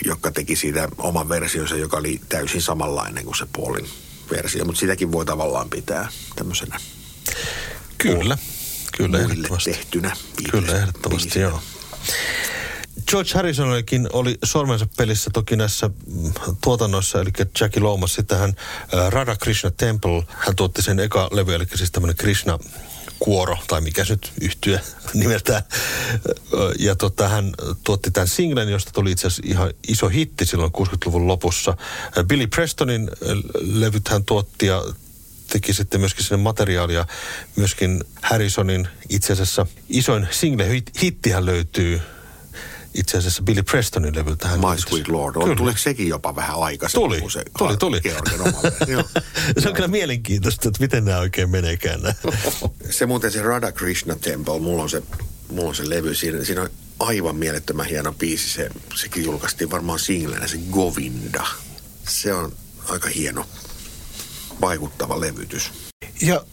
joka 0.05 0.31
teki 0.31 0.57
siitä 0.57 0.89
oman 0.99 1.29
versionsa, 1.29 1.77
joka 1.77 1.97
oli 1.97 2.21
täysin 2.29 2.63
samanlainen 2.63 3.25
kuin 3.25 3.37
se 3.37 3.47
Paulin 3.57 3.89
versio. 4.31 4.65
Mutta 4.65 4.79
sitäkin 4.79 5.13
voi 5.13 5.27
tavallaan 5.27 5.71
pitää 5.71 6.09
tämmöisenä 6.37 6.81
Kyllä. 8.03 8.39
Kyllä, 8.97 9.19
ehdottomasti. 9.19 9.73
tehtynä. 9.73 10.17
Kyllä, 10.51 10.77
ehdottomasti, 10.79 11.41
joo. 11.41 11.61
George 13.11 13.31
Harrisonillakin 13.35 14.09
oli 14.13 14.39
sormensa 14.45 14.87
pelissä 14.97 15.31
toki 15.35 15.57
näissä 15.57 15.91
mm, 16.07 16.33
tuotannoissa, 16.65 17.21
eli 17.21 17.31
Jackie 17.61 17.83
Lomas, 17.83 18.15
sitten 18.15 18.39
hän 18.39 18.55
äh, 18.95 19.09
Radha 19.09 19.37
Krishna 19.37 19.71
Temple, 19.71 20.23
hän 20.29 20.57
tuotti 20.57 20.83
sen 20.83 21.01
eka 21.01 21.29
levy, 21.33 21.55
eli 21.55 21.67
siis 21.75 21.91
tämmöinen 21.91 22.17
Krishna 22.17 22.59
kuoro, 23.19 23.57
tai 23.67 23.81
mikä 23.81 24.05
se 24.05 24.13
nyt 24.13 24.33
yhtyä 24.41 24.81
nimeltään. 25.15 25.63
Ja 26.79 26.97
tota, 26.97 27.29
hän 27.29 27.53
tuotti 27.85 28.11
tämän 28.11 28.29
singlen, 28.29 28.69
josta 28.69 28.91
tuli 28.93 29.11
itse 29.11 29.27
asiassa 29.27 29.43
ihan 29.47 29.71
iso 29.89 30.09
hitti 30.09 30.47
silloin 30.47 30.73
60-luvun 30.79 31.29
lopussa. 31.29 31.77
Billy 32.27 32.47
Prestonin 32.47 33.11
ö, 33.23 33.37
levyt 33.61 34.09
hän 34.09 34.25
tuotti 34.25 34.67
ja 34.67 34.85
teki 35.53 35.75
sitten 35.75 36.01
myöskin 36.01 36.25
sinne 36.25 36.43
materiaalia. 36.43 37.07
Myöskin 37.57 38.05
Harrisonin 38.23 38.89
itse 39.09 39.33
asiassa 39.33 39.67
isoin 39.89 40.29
single-hittihän 40.31 41.47
löytyy 41.47 42.01
itse 42.95 43.19
asiassa 43.19 43.43
Billy 43.43 43.63
Prestonin 43.63 44.17
levyltä. 44.17 44.49
Hän 44.49 44.61
My 44.61 44.79
Sweet 44.79 45.09
Lord. 45.09 45.37
On, 45.37 45.57
tuliko 45.57 45.79
sekin 45.79 46.09
jopa 46.09 46.37
vähän 46.37 46.57
aikaisemmin 46.59 47.09
Tuli, 47.09 47.21
kuin 47.21 47.31
se 47.31 47.45
tuli, 47.59 47.77
tuli. 47.77 48.01
Se 49.59 49.69
on 49.69 49.75
kyllä 49.75 49.89
mielenkiintoista, 49.89 50.69
että 50.69 50.81
miten 50.81 51.05
nämä 51.05 51.19
oikein 51.19 51.51
meneekään 51.51 52.03
nämä. 52.03 52.15
se 52.91 53.07
muuten 53.07 53.33
se 53.33 53.43
Radha 53.43 53.73
Krishna 53.73 54.17
Temple, 54.17 54.59
mulla 54.59 54.83
on 54.83 54.91
se, 54.91 55.03
mulla 55.49 55.69
on 55.69 55.75
se 55.75 55.89
levy, 55.89 56.15
siinä, 56.15 56.45
siinä 56.45 56.63
on 56.63 56.71
aivan 56.99 57.37
mielettömän 57.37 57.87
hieno 57.87 58.13
biisi. 58.13 58.51
Se, 58.51 58.71
sekin 58.95 59.25
julkaistiin 59.25 59.71
varmaan 59.71 59.99
singlenä, 59.99 60.47
se 60.47 60.59
Govinda. 60.71 61.47
Se 62.09 62.35
on 62.35 62.53
aika 62.89 63.09
hieno, 63.09 63.47
vaikuttava 64.61 65.21
levytys. 65.21 65.71
Ja 66.23 66.45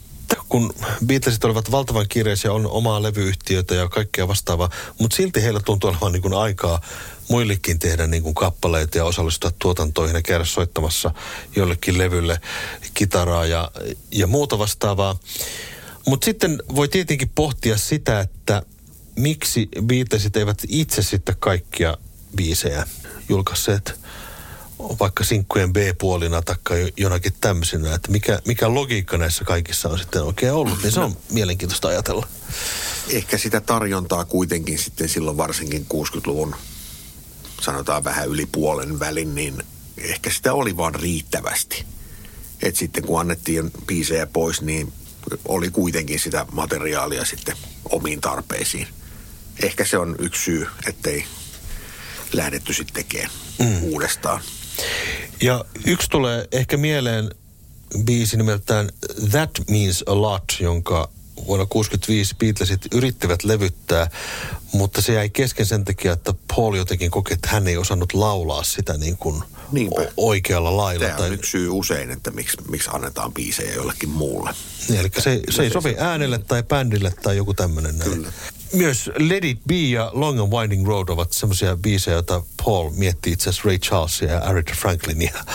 kun 0.50 0.74
Beatlesit 1.06 1.44
olivat 1.44 1.72
valtavan 1.72 2.06
kiireisiä, 2.10 2.54
on 2.54 2.68
omaa 2.68 3.04
levyyhtiötä 3.04 3.76
ja 3.76 3.88
kaikkea 3.88 4.28
vastaavaa, 4.28 4.70
mutta 5.00 5.16
silti 5.18 5.44
heillä 5.44 5.60
tuntuu 5.60 5.90
olevan 5.90 6.12
niin 6.12 6.22
kuin 6.22 6.34
aikaa 6.34 6.82
muillekin 7.30 7.80
tehdä 7.80 8.08
niin 8.08 8.24
kuin 8.24 8.36
kappaleita 8.36 8.98
ja 8.98 9.06
osallistua 9.06 9.52
tuotantoihin 9.60 10.16
ja 10.16 10.22
käydä 10.22 10.46
soittamassa 10.46 11.12
jollekin 11.56 11.98
levylle 11.98 12.42
kitaraa 12.94 13.46
ja, 13.46 13.72
ja 14.12 14.28
muuta 14.28 14.60
vastaavaa. 14.60 15.20
Mutta 16.08 16.26
sitten 16.26 16.64
voi 16.76 16.88
tietenkin 16.88 17.32
pohtia 17.36 17.78
sitä, 17.78 18.20
että 18.20 18.62
miksi 19.16 19.70
Beatlesit 19.82 20.38
eivät 20.38 20.62
itse 20.68 21.02
sitten 21.02 21.36
kaikkia 21.40 21.98
biisejä 22.36 22.88
julkaisseet 23.30 24.00
vaikka 24.80 25.24
sinkkujen 25.24 25.74
B-puolina 25.74 26.42
tai 26.42 26.58
jonakin 26.98 27.34
tämmöisenä, 27.42 27.96
että 27.96 28.12
mikä, 28.12 28.40
mikä 28.46 28.74
logiikka 28.74 29.18
näissä 29.18 29.46
kaikissa 29.46 29.90
on 29.90 30.00
sitten 30.00 30.24
oikein 30.24 30.54
ollut, 30.54 30.84
niin 30.84 30.92
se 30.92 31.00
on 31.00 31.18
mielenkiintoista 31.32 31.88
ajatella. 31.88 32.28
Ehkä 33.10 33.38
sitä 33.38 33.62
tarjontaa 33.62 34.26
kuitenkin 34.26 34.80
sitten 34.80 35.10
silloin 35.10 35.38
varsinkin 35.38 35.86
60-luvun, 35.94 36.56
sanotaan 37.62 38.04
vähän 38.04 38.28
yli 38.28 38.46
puolen 38.46 39.00
välin, 39.00 39.36
niin 39.36 39.64
ehkä 39.98 40.32
sitä 40.32 40.54
oli 40.54 40.78
vaan 40.78 40.96
riittävästi. 40.96 41.86
Et 42.62 42.76
sitten 42.76 43.04
kun 43.04 43.20
annettiin 43.20 43.72
biisejä 43.88 44.28
pois, 44.28 44.62
niin 44.62 44.94
oli 45.46 45.70
kuitenkin 45.70 46.20
sitä 46.20 46.46
materiaalia 46.52 47.26
sitten 47.26 47.58
omiin 47.90 48.22
tarpeisiin. 48.22 48.88
Ehkä 49.64 49.86
se 49.86 49.98
on 49.98 50.16
yksi 50.20 50.44
syy, 50.44 50.68
ettei 50.88 51.26
lähdetty 52.34 52.74
sitten 52.74 52.94
tekemään 52.94 53.32
mm. 53.60 53.84
uudestaan. 53.84 54.42
Ja 55.42 55.66
yksi 55.86 56.10
tulee 56.10 56.48
ehkä 56.52 56.78
mieleen 56.78 57.30
biisi 58.04 58.38
nimeltään 58.38 58.90
That 59.32 59.52
Means 59.70 60.04
a 60.08 60.22
Lot, 60.22 60.44
jonka 60.60 61.10
vuonna 61.48 61.66
65 61.66 62.36
Beatlesit 62.36 62.82
yrittivät 62.92 63.44
levyttää, 63.44 64.10
mutta 64.72 65.02
se 65.02 65.14
jäi 65.14 65.30
kesken 65.30 65.66
sen 65.66 65.86
takia, 65.86 66.14
että 66.14 66.34
Paul 66.56 66.76
jotenkin 66.76 67.12
koki, 67.12 67.34
että 67.34 67.50
hän 67.52 67.68
ei 67.68 67.78
osannut 67.78 68.14
laulaa 68.14 68.64
sitä 68.64 68.98
niin 68.98 69.18
kuin 69.18 69.44
Niinpä. 69.72 70.12
oikealla 70.18 70.78
lailla. 70.78 71.08
Tämä 71.08 71.26
on 71.26 71.34
yksi 71.34 71.52
syy 71.52 71.70
usein, 71.70 72.12
että 72.12 72.32
miksi, 72.32 72.58
miksi 72.70 72.90
annetaan 72.94 73.34
biisejä 73.34 73.74
jollekin 73.74 74.10
muulle. 74.10 74.54
Niin, 74.90 75.00
eli 75.00 75.10
se, 75.18 75.40
se 75.50 75.64
ei 75.64 75.70
sovi 75.70 75.96
äänelle 76.00 76.38
tai 76.38 76.64
bändille 76.64 77.14
tai 77.24 77.38
joku 77.38 77.54
tämmöinen. 77.54 77.98
näin. 77.98 78.12
Kyllä. 78.12 78.32
Myös 78.74 79.12
Let 79.20 79.44
It 79.44 79.60
Be 79.68 79.76
ja 79.76 80.12
Long 80.14 80.40
and 80.40 80.54
Winding 80.54 80.88
Road 80.88 81.10
ovat 81.10 81.34
semmoisia 81.34 81.76
biisejä, 81.76 82.16
joita 82.16 82.44
Paul 82.64 82.90
miettii 82.90 83.34
itse 83.34 83.50
asiassa 83.50 83.70
Ray 83.70 83.78
Charlesia 83.78 84.32
ja 84.32 84.40
Aretha 84.40 84.76
Franklinia 84.76 85.46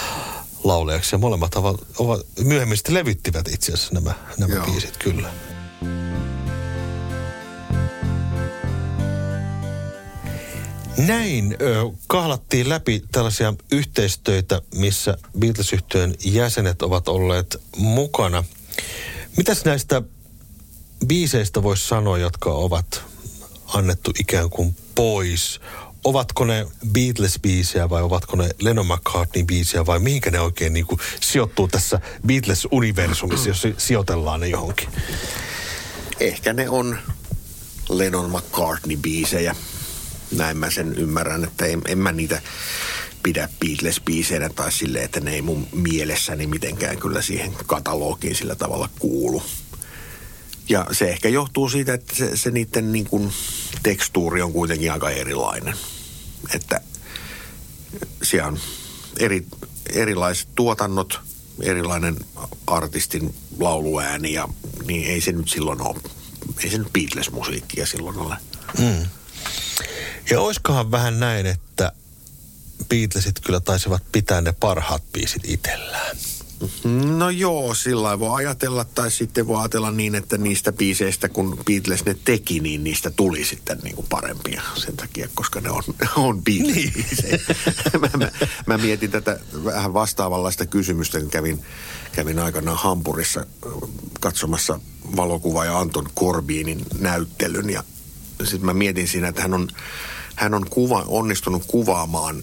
laulejaksi. 0.64 1.14
Ja 1.14 1.18
molemmat 1.18 1.54
ovat, 1.54 1.76
ovat 1.98 2.26
myöhemmin 2.44 2.76
sitten 2.76 2.94
levyttivät 2.94 3.48
itse 3.48 3.72
asiassa 3.72 3.94
nämä, 3.94 4.14
nämä 4.38 4.54
Joo. 4.54 4.64
biisit, 4.64 4.96
kyllä. 4.96 5.30
Näin 10.96 11.56
ö, 11.60 11.90
kahlattiin 12.06 12.68
läpi 12.68 13.02
tällaisia 13.12 13.54
yhteistöitä, 13.72 14.62
missä 14.74 15.18
beatles 15.38 15.72
jäsenet 16.24 16.82
ovat 16.82 17.08
olleet 17.08 17.60
mukana. 17.76 18.44
Mitäs 19.36 19.64
näistä 19.64 20.02
biiseistä 21.06 21.62
voisi 21.62 21.88
sanoa, 21.88 22.18
jotka 22.18 22.50
ovat 22.50 23.02
annettu 23.66 24.10
ikään 24.18 24.50
kuin 24.50 24.76
pois? 24.94 25.60
Ovatko 26.04 26.44
ne 26.44 26.66
Beatles-biisejä 26.86 27.90
vai 27.90 28.02
ovatko 28.02 28.36
ne 28.36 28.50
Lennon 28.60 28.86
McCartney-biisejä 28.86 29.86
vai 29.86 29.98
mihinkä 29.98 30.30
ne 30.30 30.40
oikein 30.40 30.72
niin 30.72 30.86
kuin 30.86 31.00
sijoittuu 31.20 31.68
tässä 31.68 32.00
Beatles-universumissa, 32.26 33.48
jos 33.48 33.66
sijoitellaan 33.78 34.40
ne 34.40 34.48
johonkin? 34.48 34.88
Ehkä 36.20 36.52
ne 36.52 36.68
on 36.68 36.98
Lennon 37.88 38.30
McCartney-biisejä 38.30 39.56
näin 40.36 40.56
mä 40.56 40.70
sen 40.70 40.94
ymmärrän, 40.94 41.44
että 41.44 41.66
en, 41.66 41.82
en 41.88 41.98
mä 41.98 42.12
niitä 42.12 42.42
pidä 43.22 43.48
Beatles-biiseinä 43.64 44.50
tai 44.54 44.72
silleen, 44.72 45.04
että 45.04 45.20
ne 45.20 45.34
ei 45.34 45.42
mun 45.42 45.68
mielessäni 45.72 46.46
mitenkään 46.46 46.98
kyllä 46.98 47.22
siihen 47.22 47.52
katalogiin 47.66 48.34
sillä 48.34 48.54
tavalla 48.54 48.88
kuulu. 48.98 49.42
Ja 50.72 50.86
se 50.92 51.08
ehkä 51.08 51.28
johtuu 51.28 51.68
siitä, 51.68 51.94
että 51.94 52.16
se, 52.16 52.36
se 52.36 52.50
niiden 52.50 52.92
niin 52.92 53.04
kuin 53.04 53.32
tekstuuri 53.82 54.42
on 54.42 54.52
kuitenkin 54.52 54.92
aika 54.92 55.10
erilainen. 55.10 55.74
Että 56.54 56.80
siellä 58.22 58.48
on 58.48 58.58
eri, 59.18 59.46
erilaiset 59.92 60.48
tuotannot, 60.54 61.20
erilainen 61.60 62.16
artistin 62.66 63.34
lauluääni 63.58 64.32
ja 64.32 64.48
niin 64.84 65.04
ei 65.04 65.20
se 65.20 65.32
nyt 65.32 65.48
silloin 65.48 65.80
ole, 65.80 66.00
ei 66.64 66.70
se 66.70 66.78
nyt 66.78 66.92
Beatles-musiikkia 66.92 67.86
silloin 67.86 68.18
ole. 68.18 68.36
Mm. 68.78 69.06
Ja 70.30 70.40
oiskohan 70.40 70.90
vähän 70.90 71.20
näin, 71.20 71.46
että 71.46 71.92
Beatlesit 72.88 73.40
kyllä 73.40 73.60
taisivat 73.60 74.02
pitää 74.12 74.40
ne 74.40 74.52
parhaat 74.52 75.02
biisit 75.12 75.42
itsellään. 75.44 76.16
No 77.18 77.30
joo, 77.30 77.74
sillä 77.74 78.18
voi 78.18 78.44
ajatella, 78.44 78.84
tai 78.84 79.10
sitten 79.10 79.46
voi 79.46 79.60
ajatella 79.60 79.90
niin, 79.90 80.14
että 80.14 80.38
niistä 80.38 80.72
biiseistä, 80.72 81.28
kun 81.28 81.58
Beatles 81.66 82.04
ne 82.04 82.16
teki, 82.24 82.60
niin 82.60 82.84
niistä 82.84 83.10
tuli 83.10 83.44
sitten 83.44 83.78
niin 83.82 83.96
kuin 83.96 84.06
parempia 84.10 84.62
sen 84.74 84.96
takia, 84.96 85.28
koska 85.34 85.60
ne 85.60 85.70
on, 85.70 85.82
on 86.16 86.42
Beatles 86.42 86.74
niin. 86.74 87.40
mä, 88.00 88.08
mä, 88.18 88.30
mä, 88.66 88.78
mietin 88.78 89.10
tätä 89.10 89.40
vähän 89.64 89.94
vastaavanlaista 89.94 90.66
kysymystä, 90.66 91.20
kun 91.20 91.30
kävin, 91.30 91.64
kävin 92.12 92.38
aikanaan 92.38 92.78
Hampurissa 92.78 93.46
katsomassa 94.20 94.80
valokuva 95.16 95.64
ja 95.64 95.78
Anton 95.78 96.08
Corbinin 96.18 96.86
näyttelyn, 96.98 97.70
ja 97.70 97.84
sitten 98.44 98.66
mä 98.66 98.74
mietin 98.74 99.08
siinä, 99.08 99.28
että 99.28 99.42
hän 99.42 99.54
on 99.54 99.68
hän 100.36 100.54
on 100.54 100.66
kuva, 100.70 101.04
onnistunut 101.06 101.64
kuvaamaan 101.66 102.42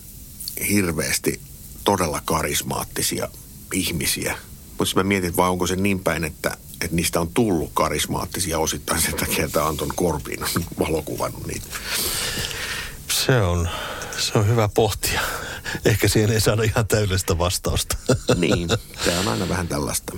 hirveästi 0.69 1.41
todella 1.83 2.21
karismaattisia 2.25 3.29
ihmisiä. 3.73 4.37
Mutta 4.77 4.95
mä 4.95 5.03
mietin, 5.03 5.35
vai 5.37 5.49
onko 5.49 5.67
se 5.67 5.75
niin 5.75 5.99
päin, 5.99 6.23
että, 6.23 6.57
että 6.81 6.95
niistä 6.95 7.21
on 7.21 7.29
tullut 7.33 7.71
karismaattisia 7.73 8.59
osittain 8.59 9.01
sen 9.01 9.13
takia, 9.13 9.45
että 9.45 9.65
Anton 9.65 9.91
Korpin 9.95 10.43
on 10.43 10.49
valokuvannut 10.87 11.47
niitä. 11.47 11.67
Se 13.11 13.41
on, 13.41 13.69
se 14.17 14.37
on 14.39 14.47
hyvä 14.47 14.69
pohtia. 14.73 15.21
Ehkä 15.85 16.07
siihen 16.07 16.31
ei 16.31 16.41
saada 16.41 16.63
ihan 16.63 16.87
täydellistä 16.87 17.37
vastausta. 17.37 17.97
Niin, 18.35 18.69
se 19.05 19.19
on 19.19 19.27
aina 19.27 19.49
vähän 19.49 19.67
tällaista. 19.67 20.17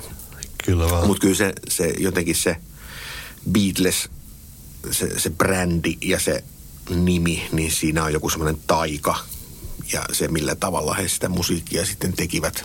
Kyllä 0.65 0.89
vaan. 0.89 1.07
Mutta 1.07 1.21
kyllä 1.21 1.35
se, 1.35 1.53
se 1.69 1.93
jotenkin 1.97 2.35
se 2.35 2.57
Beatles, 3.51 4.09
se, 4.91 5.19
se 5.19 5.29
brändi 5.29 5.97
ja 6.01 6.19
se 6.19 6.43
nimi, 6.89 7.49
niin 7.51 7.71
siinä 7.71 8.03
on 8.03 8.13
joku 8.13 8.29
semmoinen 8.29 8.61
taika. 8.67 9.19
Ja 9.93 10.05
se, 10.11 10.27
millä 10.27 10.55
tavalla 10.55 10.93
he 10.93 11.07
sitä 11.07 11.29
musiikkia 11.29 11.85
sitten 11.85 12.13
tekivät 12.13 12.63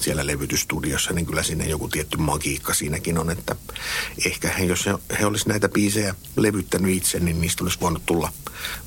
siellä 0.00 0.26
levytystudiossa, 0.26 1.12
niin 1.12 1.26
kyllä 1.26 1.42
sinne 1.42 1.66
joku 1.66 1.88
tietty 1.88 2.16
magiikka 2.16 2.74
siinäkin 2.74 3.18
on, 3.18 3.30
että 3.30 3.56
ehkä 4.26 4.48
he, 4.48 4.64
jos 4.64 4.86
he, 4.86 4.94
he 5.20 5.26
olisi 5.26 5.48
näitä 5.48 5.68
biisejä 5.68 6.14
levyttänyt 6.36 6.96
itse, 6.96 7.20
niin 7.20 7.40
niistä 7.40 7.64
olisi 7.64 7.80
voinut 7.80 8.06
tulla 8.06 8.32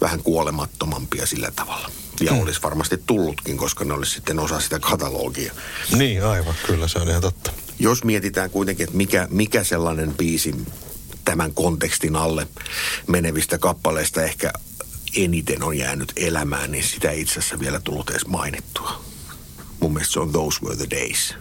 vähän 0.02 0.24
kuolemattomampia 0.24 1.26
sillä 1.26 1.52
tavalla. 1.52 1.92
Ja 2.22 2.32
mm. 2.32 2.40
olisi 2.40 2.62
varmasti 2.64 2.98
tullutkin, 3.06 3.58
koska 3.58 3.86
ne 3.86 3.94
olisi 3.94 4.12
sitten 4.12 4.40
osa 4.40 4.60
sitä 4.60 4.80
katalogia. 4.80 5.54
Niin, 5.98 6.24
aivan, 6.24 6.56
kyllä 6.66 6.88
se 6.88 7.00
on 7.00 7.10
ihan 7.10 7.22
totta. 7.22 7.52
Jos 7.80 8.04
mietitään 8.04 8.50
kuitenkin, 8.50 8.84
että 8.84 8.98
mikä, 8.98 9.28
mikä 9.32 9.64
sellainen 9.64 10.14
biisi 10.14 10.56
tämän 11.26 11.54
kontekstin 11.54 12.16
alle 12.16 12.48
menevistä 13.08 13.58
kappaleista 13.58 14.24
ehkä 14.24 14.54
eniten 15.16 15.64
on 15.64 15.78
jäänyt 15.78 16.14
elämään, 16.16 16.72
niin 16.72 16.84
sitä 16.84 17.10
ei 17.10 17.22
itse 17.22 17.40
asiassa 17.40 17.60
vielä 17.60 17.80
tullut 17.80 18.10
edes 18.10 18.28
mainittua. 18.28 19.09
Mun 19.90 19.94
mielestä 19.94 20.14
se 20.14 20.20
on 20.20 20.32
Those 20.32 20.60
Were 20.62 20.76
the 20.76 20.88
Days. 20.90 21.36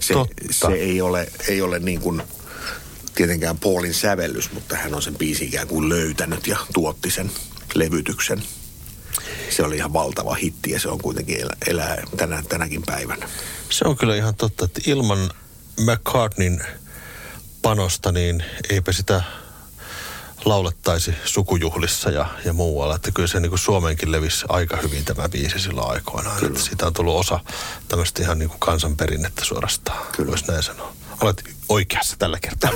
Se, 0.00 0.14
se 0.50 0.66
ei, 0.66 1.00
ole, 1.00 1.32
ei 1.48 1.62
ole 1.62 1.78
niin 1.78 2.00
kuin 2.00 2.22
tietenkään 3.14 3.58
Paulin 3.58 3.94
sävellys, 3.94 4.52
mutta 4.52 4.76
hän 4.76 4.94
on 4.94 5.02
sen 5.02 5.14
biisin 5.14 5.48
ikään 5.48 5.68
kuin 5.68 5.88
löytänyt 5.88 6.46
ja 6.46 6.58
tuotti 6.74 7.10
sen 7.10 7.30
levytyksen. 7.74 8.42
Se 9.50 9.62
oli 9.62 9.76
ihan 9.76 9.92
valtava 9.92 10.34
hitti 10.34 10.70
ja 10.70 10.80
se 10.80 10.88
on 10.88 10.98
kuitenkin 10.98 11.40
elää, 11.40 11.56
elää 11.66 12.02
tänä, 12.16 12.42
tänäkin 12.48 12.82
päivänä. 12.86 13.28
Se 13.70 13.84
on 13.88 13.96
kyllä 13.96 14.16
ihan 14.16 14.34
totta, 14.34 14.64
että 14.64 14.80
ilman 14.86 15.30
McCartneyn 15.80 16.66
panosta, 17.62 18.12
niin 18.12 18.44
eipä 18.70 18.92
sitä 18.92 19.22
laulettaisi 20.46 21.14
sukujuhlissa 21.24 22.10
ja, 22.10 22.26
ja 22.44 22.52
muualla. 22.52 22.94
Että 22.96 23.10
kyllä 23.10 23.28
se 23.28 23.40
niin 23.40 23.50
kuin 23.50 23.58
Suomeenkin 23.58 24.12
levisi 24.12 24.44
aika 24.48 24.76
hyvin 24.76 25.04
tämä 25.04 25.28
biisi 25.28 25.58
silloin 25.58 25.90
aikoinaan. 25.90 26.36
Kyllä. 26.36 26.50
Että 26.50 26.62
siitä 26.62 26.86
on 26.86 26.92
tullut 26.92 27.20
osa 27.20 27.40
tämmöistä 27.88 28.22
ihan 28.22 28.38
niin 28.38 28.48
kuin 28.48 28.60
kansanperinnettä 28.60 29.44
suorastaan, 29.44 30.06
kyllä. 30.12 30.30
voisi 30.30 30.46
näin 30.48 30.62
sanoa. 30.62 30.92
Olet 31.20 31.44
oikeassa 31.68 32.16
tällä 32.18 32.38
kertaa. 32.40 32.70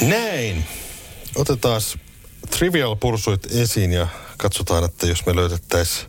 näin. 0.08 0.64
Otetaan 1.36 1.80
Trivial 2.50 2.96
Pursuit 2.96 3.46
esiin 3.54 3.92
ja 3.92 4.08
katsotaan, 4.36 4.84
että 4.84 5.06
jos 5.06 5.26
me 5.26 5.36
löytettäisiin 5.36 6.06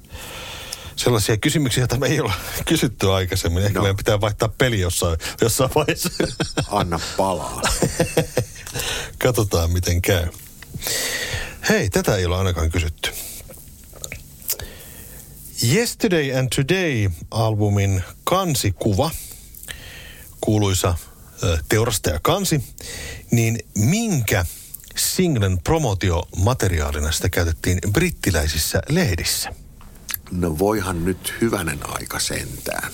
sellaisia 0.95 1.37
kysymyksiä, 1.37 1.81
joita 1.81 1.97
me 1.97 2.07
ei 2.07 2.19
ole 2.19 2.33
kysytty 2.65 3.11
aikaisemmin. 3.11 3.63
Ehkä 3.63 3.79
no. 3.79 3.81
meidän 3.81 3.97
pitää 3.97 4.21
vaihtaa 4.21 4.49
peli 4.57 4.79
jossain, 4.79 5.17
jossain 5.41 5.69
vaiheessa. 5.75 6.09
Anna 6.71 6.99
palaa. 7.17 7.61
Katsotaan, 9.23 9.71
miten 9.71 10.01
käy. 10.01 10.27
Hei, 11.69 11.89
tätä 11.89 12.15
ei 12.15 12.25
ole 12.25 12.37
ainakaan 12.37 12.71
kysytty. 12.71 13.11
Yesterday 15.63 16.39
and 16.39 16.49
Today-albumin 16.55 18.03
kansikuva, 18.23 19.11
kuuluisa 20.41 20.97
teurastaja 21.69 22.19
kansi, 22.21 22.63
niin 23.31 23.59
minkä 23.75 24.45
singlen 24.95 25.59
promotiomateriaalina 25.63 27.11
sitä 27.11 27.29
käytettiin 27.29 27.79
brittiläisissä 27.93 28.81
lehdissä? 28.89 29.64
No 30.31 30.59
voihan 30.59 31.05
nyt 31.05 31.33
hyvänen 31.41 31.79
aika 31.83 32.19
sentään. 32.19 32.91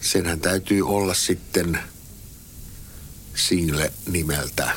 Senhän 0.00 0.40
täytyy 0.40 0.88
olla 0.88 1.14
sitten 1.14 1.78
single 3.34 3.92
nimeltä 4.08 4.70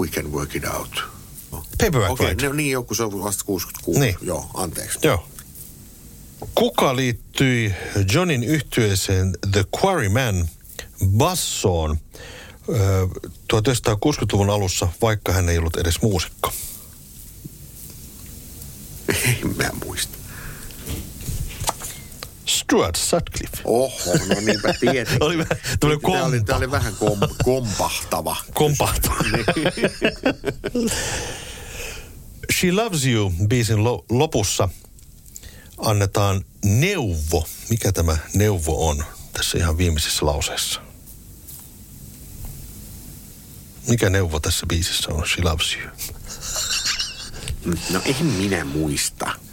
We 0.00 0.08
Can 0.08 0.32
Work 0.32 0.56
It 0.56 0.64
Out. 0.64 1.04
Paperback 1.50 2.10
Okei, 2.10 2.32
okay, 2.32 2.48
no 2.48 2.54
niin 2.54 2.70
joku 2.70 2.94
se 2.94 3.02
on 3.02 3.24
vasta 3.24 3.44
66. 3.44 4.00
Niin. 4.00 4.16
Joo, 4.22 4.50
anteeksi. 4.54 4.98
Joo. 5.02 5.28
Kuka 6.54 6.96
liittyi 6.96 7.74
Johnin 8.12 8.44
yhtyeeseen 8.44 9.34
The 9.52 9.64
Quarryman 9.82 10.48
bassoon 11.06 11.98
1960-luvun 13.52 14.50
alussa, 14.50 14.88
vaikka 15.02 15.32
hän 15.32 15.48
ei 15.48 15.58
ollut 15.58 15.76
edes 15.76 16.02
muusikko? 16.02 16.52
Ei 19.26 19.40
mä 19.56 19.70
muista. 19.84 20.18
Stuart 22.46 22.96
Sutcliffe. 22.96 23.62
Oho, 23.64 24.14
no 24.28 24.40
niinpä 24.40 24.74
tietenkin. 24.80 25.22
oli 25.26 25.44
tuli 25.80 25.98
tämä, 25.98 26.24
oli, 26.24 26.44
tämä 26.44 26.56
oli 26.56 26.70
vähän 26.70 26.96
kom, 26.96 27.18
kompahtava. 27.44 28.36
Kompahtava. 28.54 29.16
She 32.52 32.72
Loves 32.72 33.06
You 33.06 33.32
biisin 33.48 33.84
lo, 33.84 34.04
lopussa 34.10 34.68
annetaan 35.78 36.44
neuvo. 36.64 37.48
Mikä 37.70 37.92
tämä 37.92 38.16
neuvo 38.34 38.88
on 38.88 39.04
tässä 39.32 39.58
ihan 39.58 39.78
viimeisessä 39.78 40.26
lauseessa? 40.26 40.80
Mikä 43.88 44.10
neuvo 44.10 44.40
tässä 44.40 44.66
biisissä 44.66 45.10
on? 45.10 45.28
She 45.28 45.42
Loves 45.42 45.76
You. 45.76 45.90
No 47.90 48.00
en 48.04 48.26
minä 48.26 48.64
muista. 48.64 49.45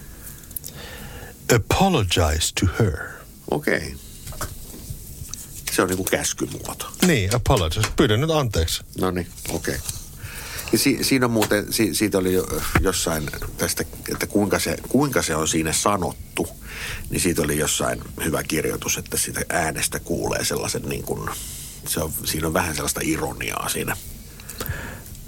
Apologize 1.56 2.54
to 2.60 2.66
her. 2.80 3.10
Okei. 3.52 3.78
Okay. 3.78 4.48
Se 5.72 5.82
on 5.82 5.88
niinku 5.88 6.04
käskymuoto. 6.04 6.92
Niin, 7.08 7.36
apologize. 7.36 7.88
Pyydän 7.96 8.22
nyt 8.22 8.30
anteeksi. 8.30 8.84
No 9.00 9.12
niin, 9.12 9.28
okei. 9.50 9.76
Okay. 9.76 9.88
Ja 10.72 10.80
si, 10.80 11.00
siinä 11.02 11.26
on 11.26 11.32
muuten, 11.32 11.74
si, 11.74 11.96
siitä 11.96 12.18
oli 12.18 12.34
jo 12.34 12.48
jossain 12.82 13.30
tästä, 13.58 13.84
että 14.12 14.28
kuinka 14.28 14.60
se, 14.60 14.78
kuinka 14.90 15.22
se 15.22 15.36
on 15.36 15.48
siinä 15.48 15.74
sanottu, 15.74 16.48
niin 17.10 17.22
siitä 17.22 17.42
oli 17.42 17.58
jossain 17.58 18.02
hyvä 18.24 18.44
kirjoitus, 18.44 18.98
että 18.98 19.18
sitä 19.18 19.42
äänestä 19.50 20.00
kuulee 20.00 20.46
sellaisen 20.46 20.82
niin 20.82 21.04
kuin, 21.04 21.30
se 21.88 22.00
on, 22.00 22.14
siinä 22.26 22.48
on 22.48 22.54
vähän 22.54 22.76
sellaista 22.76 23.02
ironiaa 23.04 23.70
siinä 23.70 23.98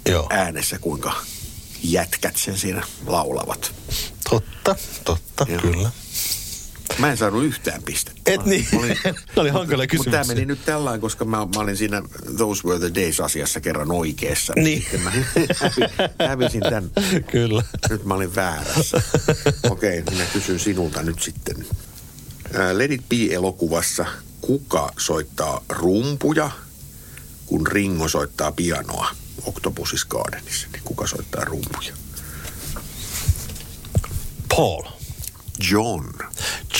Joo. 0.06 0.26
äänessä, 0.30 0.78
kuinka 0.78 1.12
jätkät 1.82 2.36
sen 2.36 2.58
siinä 2.58 2.86
laulavat. 3.06 3.74
Totta, 4.30 4.76
totta, 5.04 5.46
Joo. 5.48 5.60
kyllä. 5.60 5.90
Mä 6.98 7.10
en 7.10 7.16
saanut 7.16 7.44
yhtään 7.44 7.82
pistettä. 7.82 8.20
Et 8.32 8.44
niin. 8.46 8.66
Mä 8.72 8.78
olin- 8.78 8.96
Ne 9.04 9.14
oli 9.36 9.50
hankalia 9.58 9.86
Mutta 9.96 10.10
tämä 10.10 10.24
meni 10.24 10.44
nyt 10.44 10.64
tällään, 10.64 11.00
koska 11.00 11.24
mä, 11.24 11.36
mä 11.36 11.60
olin 11.60 11.76
siinä 11.76 12.02
Those 12.36 12.62
Were 12.68 12.78
the 12.90 13.00
Days-asiassa 13.02 13.60
kerran 13.60 13.92
oikeassa. 13.92 14.52
Niin. 14.56 14.80
Sitten 14.82 15.00
mä 15.00 15.10
hävi- 15.10 16.26
hävisin 16.28 16.60
tämän. 16.60 16.90
Kyllä. 17.30 17.62
Nyt 17.90 18.04
mä 18.04 18.14
olin 18.14 18.34
väärässä. 18.34 19.02
Okei, 19.70 19.98
okay, 20.00 20.14
minä 20.14 20.24
kysyn 20.32 20.58
sinulta 20.60 21.02
nyt 21.02 21.22
sitten. 21.22 21.66
Let 22.72 22.90
It 22.90 23.08
Be-elokuvassa 23.08 24.06
kuka 24.40 24.92
soittaa 24.98 25.64
rumpuja, 25.68 26.50
kun 27.46 27.66
Ringo 27.66 28.08
soittaa 28.08 28.52
pianoa 28.52 29.08
Octopus's 29.42 30.06
Gardenissa? 30.08 30.66
Niin 30.72 30.82
kuka 30.84 31.06
soittaa 31.06 31.44
rumpuja? 31.44 31.92
Paul. 34.56 34.82
John. 35.70 36.12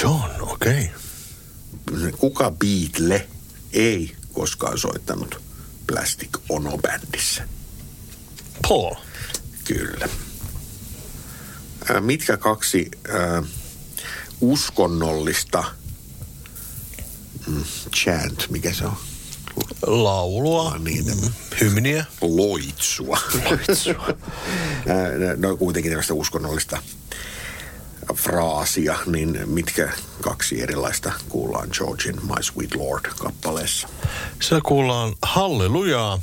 John, 0.03 0.31
okei. 0.41 0.91
Okay. 1.93 2.13
Kuka 2.13 2.51
Beatle 2.51 3.29
ei 3.73 4.17
koskaan 4.33 4.79
soittanut 4.79 5.41
Plastic 5.87 6.29
Ono-bändissä? 6.49 7.49
Paul. 8.69 8.95
Kyllä. 9.65 10.09
Mitkä 12.01 12.37
kaksi 12.37 12.91
ää, 13.09 13.43
uskonnollista 14.41 15.65
mm, 17.47 17.65
chant, 17.97 18.47
mikä 18.51 18.73
se 18.73 18.85
on? 18.87 18.97
Laulua. 19.87 20.69
Ah, 20.69 20.81
niin, 20.81 21.07
mm, 21.07 21.33
hymniä. 21.61 22.05
Loitsua. 22.21 23.19
Ää, 24.89 25.37
no 25.37 25.57
kuitenkin 25.57 25.91
tällaista 25.91 26.15
uskonnollista 26.15 26.83
fraasia, 28.15 28.99
niin 29.07 29.41
mitkä 29.47 29.93
kaksi 30.21 30.63
erilaista 30.63 31.13
kuullaan 31.29 31.69
Georgin 31.73 32.17
My 32.27 32.43
Sweet 32.43 32.75
Lord-kappaleessa? 32.75 33.89
Siellä 34.43 34.61
kuullaan 34.65 35.15
Hallelujaa 35.23 36.23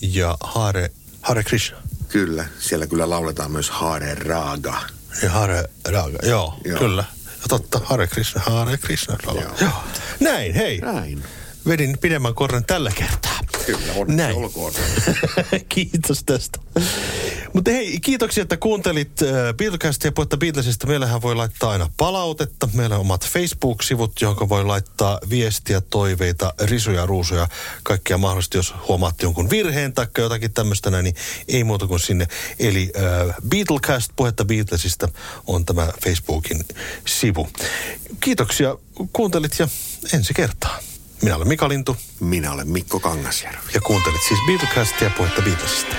ja 0.00 0.36
Hare, 0.40 0.90
Hare 1.22 1.42
Krishna. 1.44 1.76
Kyllä, 2.08 2.44
siellä 2.58 2.86
kyllä 2.86 3.10
lauletaan 3.10 3.50
myös 3.50 3.70
Hare 3.70 4.14
Raga. 4.14 4.80
Ja 5.22 5.30
Hare 5.30 5.64
Raga, 5.88 6.18
joo, 6.28 6.54
Joo. 6.64 6.78
kyllä. 6.78 7.04
Ja 7.28 7.48
totta, 7.48 7.80
Hare 7.84 8.06
Krishna, 8.06 8.42
Hare 8.46 8.76
Krishna. 8.78 9.16
Joo. 9.24 9.42
Joo. 9.60 9.70
Näin, 10.20 10.54
hei. 10.54 10.78
Näin. 10.78 11.22
Vedin 11.68 11.98
pidemmän 12.00 12.34
korren 12.34 12.64
tällä 12.64 12.90
kertaa. 12.90 13.38
Kyllä, 13.66 13.92
onneksi 13.96 14.16
Näin. 14.16 14.36
olkoon. 14.36 14.72
Kiitos 15.68 16.22
tästä. 16.26 16.58
Mutta 17.54 17.70
hei, 17.70 18.00
kiitoksia, 18.00 18.42
että 18.42 18.56
kuuntelit 18.56 19.22
äh, 19.22 19.54
Beatlecastia 19.56 20.08
ja 20.08 20.12
puhetta 20.12 20.36
Beatlesista. 20.36 20.86
Meillähän 20.86 21.22
voi 21.22 21.34
laittaa 21.34 21.70
aina 21.70 21.90
palautetta. 21.96 22.68
Meillä 22.72 22.94
on 22.94 23.00
omat 23.00 23.28
Facebook-sivut, 23.28 24.20
johon 24.20 24.48
voi 24.48 24.64
laittaa 24.64 25.18
viestiä, 25.30 25.80
toiveita, 25.80 26.54
risuja, 26.60 27.06
ruusuja, 27.06 27.48
kaikkea 27.82 28.18
mahdollisesti. 28.18 28.58
Jos 28.58 28.74
huomaatte 28.88 29.26
jonkun 29.26 29.50
virheen 29.50 29.92
tai 29.92 30.06
jotakin 30.18 30.52
tämmöistä 30.52 30.90
näin, 30.90 31.04
niin 31.04 31.14
ei 31.48 31.64
muuta 31.64 31.86
kuin 31.86 32.00
sinne. 32.00 32.26
Eli 32.58 32.92
äh, 32.96 33.36
Beatlecast, 33.48 34.12
puhetta 34.16 34.44
Beatlesista 34.44 35.08
on 35.46 35.64
tämä 35.64 35.92
Facebookin 36.04 36.64
sivu. 37.06 37.48
Kiitoksia, 38.20 38.76
kuuntelit 39.12 39.58
ja 39.58 39.68
ensi 40.12 40.34
kertaa. 40.34 40.78
Minä 41.22 41.36
olen 41.36 41.48
Mika 41.48 41.68
Lintu 41.68 41.96
Minä 42.20 42.52
olen 42.52 42.68
Mikko 42.68 43.00
Kangasjärvi. 43.00 43.72
ja 43.74 43.80
kuuntelit 43.80 44.20
siis 44.28 44.40
Beatlecastia, 44.46 45.10
puhetta 45.10 45.42
Beatlesista. 45.42 45.96